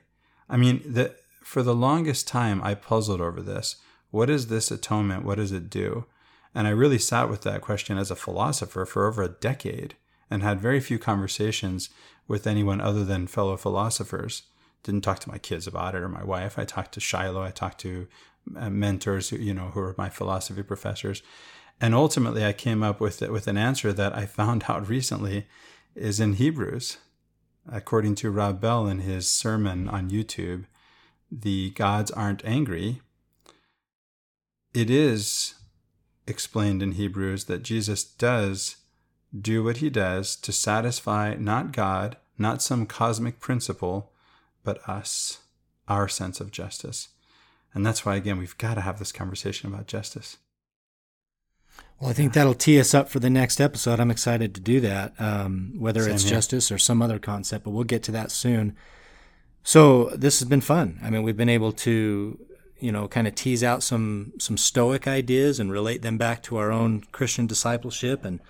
[0.49, 3.77] I mean, the, for the longest time, I puzzled over this.
[4.13, 5.25] What is this atonement?
[5.25, 6.07] What does it do?
[6.55, 9.97] And I really sat with that question as a philosopher for over a decade
[10.31, 11.91] and had very few conversations
[12.29, 14.43] with anyone other than fellow philosophers
[14.83, 16.59] didn't talk to my kids about it or my wife.
[16.59, 17.43] I talked to Shiloh.
[17.43, 18.09] I talked to
[18.57, 21.23] uh, mentors who, you know, who are my philosophy professors.
[21.81, 25.47] And ultimately I came up with with an answer that I found out recently
[25.95, 26.99] is in Hebrews.
[27.71, 30.65] According to Rob Bell in his sermon on YouTube,
[31.31, 33.03] the gods aren't angry.
[34.75, 35.55] It is
[36.27, 38.77] explained in Hebrews that Jesus does
[39.39, 44.13] do what he does to satisfy not God, not some cosmic principle,
[44.63, 45.39] but us,
[45.89, 47.09] our sense of justice.
[47.75, 50.37] And that's why, again, we've got to have this conversation about justice.
[51.99, 54.01] Well, I think that'll tee us up for the next episode.
[54.01, 56.33] I'm excited to do that, um, whether Same it's here.
[56.33, 58.77] justice or some other concept, but we'll get to that soon.
[59.63, 60.99] So this has been fun.
[61.03, 62.39] I mean, we've been able to,
[62.83, 66.57] you know, kind of tease out some some Stoic ideas and relate them back to
[66.57, 68.41] our own Christian discipleship, and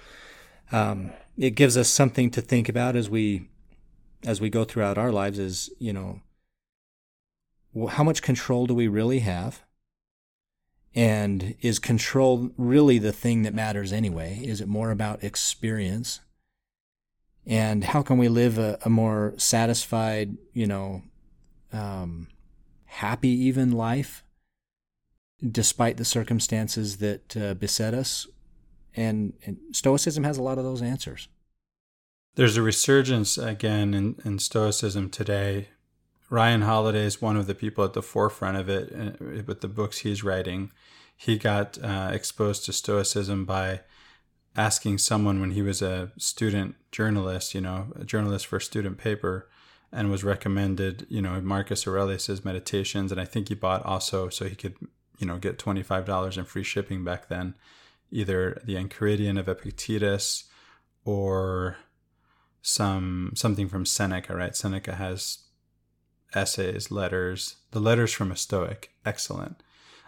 [0.73, 3.49] um, it gives us something to think about as we
[4.25, 5.39] as we go throughout our lives.
[5.39, 6.23] Is you know,
[7.91, 9.63] how much control do we really have?
[10.95, 14.41] And is control really the thing that matters anyway?
[14.43, 16.21] Is it more about experience?
[17.47, 21.03] And how can we live a, a more satisfied, you know,
[21.73, 22.29] um,
[22.85, 24.22] happy even life
[25.51, 28.27] despite the circumstances that uh, beset us?
[28.95, 31.29] And, and Stoicism has a lot of those answers.
[32.35, 35.69] There's a resurgence again in, in Stoicism today.
[36.31, 39.69] Ryan Holiday is one of the people at the forefront of it uh, with the
[39.69, 40.73] books he's writing.
[41.17, 43.81] He got uh, exposed to Stoicism by
[44.57, 48.99] asking someone when he was a student journalist, you know, a journalist for a student
[48.99, 49.49] paper,
[49.93, 54.47] and was recommended, you know, Marcus Aurelius's Meditations, and I think he bought also so
[54.47, 54.75] he could,
[55.23, 57.55] you know, get twenty five dollars in free shipping back then,
[58.11, 60.45] either the Enchiridion of Epictetus
[61.05, 61.77] or
[62.61, 64.57] some something from Seneca, right?
[64.57, 65.45] Seneca has
[66.35, 67.57] essays, letters.
[67.71, 69.63] The letters from a Stoic, excellent.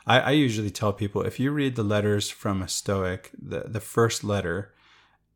[0.05, 3.81] I, I usually tell people if you read the letters from a Stoic, the, the
[3.81, 4.75] first letter,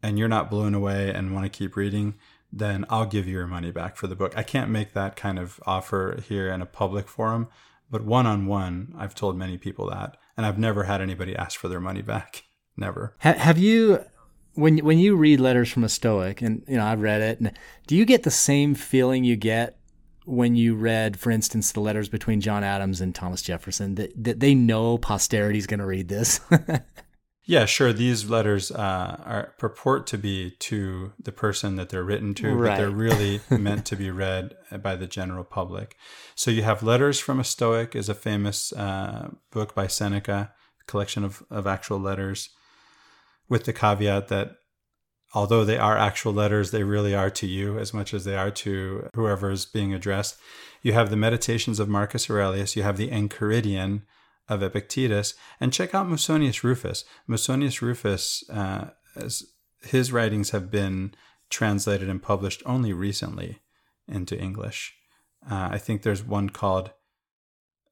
[0.03, 2.15] and you're not blown away and want to keep reading,
[2.53, 4.37] then I'll give you your money back for the book.
[4.37, 7.49] I can't make that kind of offer here in a public forum,
[7.91, 11.59] but one on one, I've told many people that, and I've never had anybody ask
[11.59, 12.45] for their money back.
[12.77, 13.17] Never.
[13.19, 14.05] have you,
[14.55, 17.53] when when you read letters from a Stoic, and you know I've read it, and
[17.89, 19.79] do you get the same feeling you get
[20.25, 24.41] when you read, for instance, the letters between John Adams and Thomas Jefferson that that
[24.41, 26.41] they know posterity's going to read this?
[27.49, 27.95] Yeah, sure.
[27.95, 32.73] These letters uh, are purport to be to the person that they're written to, right.
[32.73, 35.97] but they're really meant to be read by the general public.
[36.35, 40.53] So you have Letters from a Stoic is a famous uh, book by Seneca,
[40.87, 42.51] collection of, of actual letters,
[43.49, 44.57] with the caveat that
[45.33, 48.51] although they are actual letters, they really are to you as much as they are
[48.51, 50.37] to whoever is being addressed.
[50.83, 52.77] You have the Meditations of Marcus Aurelius.
[52.77, 54.03] You have the Enchiridion,
[54.49, 57.05] of Epictetus, and check out Musonius Rufus.
[57.29, 58.91] Musonius Rufus, uh,
[59.83, 61.15] his writings have been
[61.51, 63.61] translated and published only recently
[64.07, 64.95] into English.
[65.49, 66.91] Uh, I think there's one called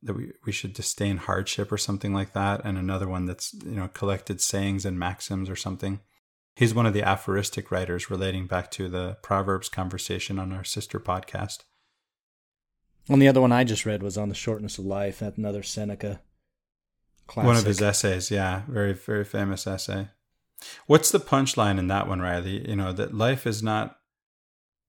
[0.02, 3.72] that we, we should disdain hardship or something like that, and another one that's you
[3.72, 6.00] know collected sayings and maxims or something.
[6.54, 10.98] He's one of the aphoristic writers relating back to the Proverbs conversation on our sister
[10.98, 11.64] podcast.
[13.08, 15.20] And the other one I just read was on the shortness of life.
[15.20, 16.20] Another Seneca
[17.26, 17.46] Classic.
[17.46, 20.08] One of his essays, yeah, very very famous essay.
[20.86, 22.68] What's the punchline in that one, Riley?
[22.68, 23.96] You know that life is not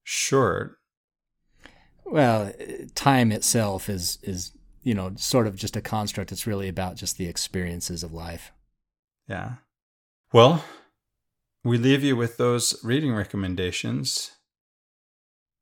[0.04, 0.78] short.
[2.06, 2.54] Well,
[2.96, 4.52] time itself is is
[4.84, 6.32] you know sort of just a construct.
[6.32, 8.52] It's really about just the experiences of life.
[9.28, 9.56] Yeah.
[10.32, 10.64] Well,
[11.64, 14.32] we leave you with those reading recommendations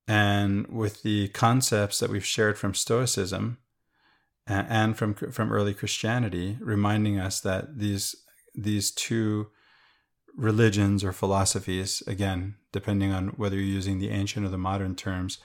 [0.08, 3.58] and with the concepts that we've shared from Stoicism
[4.48, 8.16] and from from early Christianity, reminding us that these
[8.54, 9.48] these two
[10.38, 15.40] religions or philosophies, again, depending on whether you're using the ancient or the modern terms,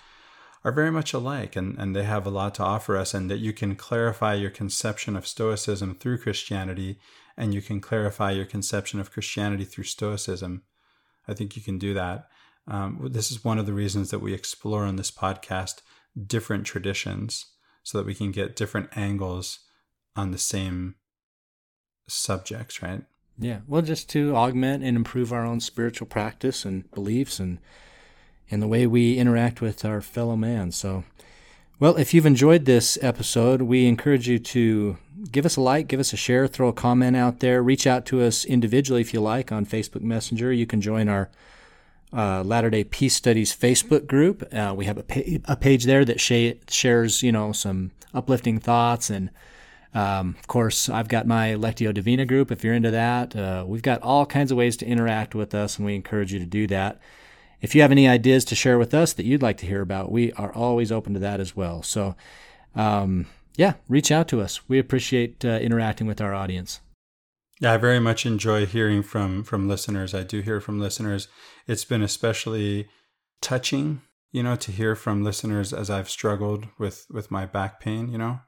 [0.64, 3.38] are very much alike and, and they have a lot to offer us, and that
[3.38, 6.98] you can clarify your conception of Stoicism through Christianity,
[7.36, 10.62] and you can clarify your conception of Christianity through Stoicism.
[11.26, 12.28] I think you can do that.
[12.66, 15.80] Um, this is one of the reasons that we explore on this podcast
[16.26, 17.46] different traditions
[17.83, 19.61] so that we can get different angles
[20.16, 20.97] on the same
[22.09, 23.03] subjects, right?
[23.39, 23.61] Yeah.
[23.66, 27.59] Well, just to augment and improve our own spiritual practice and beliefs and
[28.51, 30.72] and the way we interact with our fellow man.
[30.72, 31.05] So,
[31.78, 34.99] well, if you've enjoyed this episode, we encourage you to
[35.31, 38.05] give us a like, give us a share, throw a comment out there, reach out
[38.07, 40.53] to us individually if you like on Facebook Messenger.
[40.53, 41.31] You can join our
[42.12, 44.42] uh, Latter Day Peace Studies Facebook group.
[44.52, 48.58] Uh, we have a, pa- a page there that sh- shares, you know, some uplifting
[48.58, 49.30] thoughts, and
[49.94, 52.50] um, of course, I've got my Lectio Divina group.
[52.52, 55.76] If you're into that, uh, we've got all kinds of ways to interact with us,
[55.76, 57.00] and we encourage you to do that.
[57.61, 60.11] If you have any ideas to share with us that you'd like to hear about,
[60.11, 61.82] we are always open to that as well.
[61.82, 62.16] So,
[62.74, 64.66] um, yeah, reach out to us.
[64.68, 66.80] We appreciate uh, interacting with our audience.
[67.61, 70.14] Yeah, I very much enjoy hearing from from listeners.
[70.14, 71.28] I do hear from listeners.
[71.66, 72.88] It's been especially
[73.42, 74.02] touching,
[74.32, 78.18] you know, to hear from listeners as I've struggled with with my back pain, you
[78.18, 78.40] know.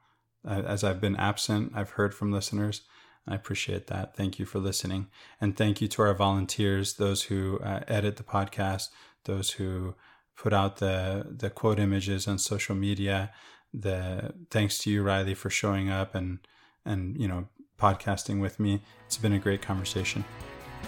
[0.45, 2.81] As I've been absent, I've heard from listeners.
[3.27, 4.17] I appreciate that.
[4.17, 5.07] Thank you for listening.
[5.39, 8.89] And thank you to our volunteers, those who uh, edit the podcast,
[9.25, 9.95] those who
[10.35, 13.31] put out the the quote images on social media.
[13.73, 16.39] The thanks to you, Riley, for showing up and
[16.85, 17.47] and you know
[17.79, 18.81] podcasting with me.
[19.05, 20.23] It's been a great conversation.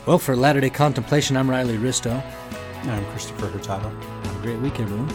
[0.06, 2.22] Well, for Latter day Contemplation, I'm Riley Risto.
[2.82, 3.90] And I'm Christopher Hurtado.
[3.90, 5.10] Have a great week, everyone.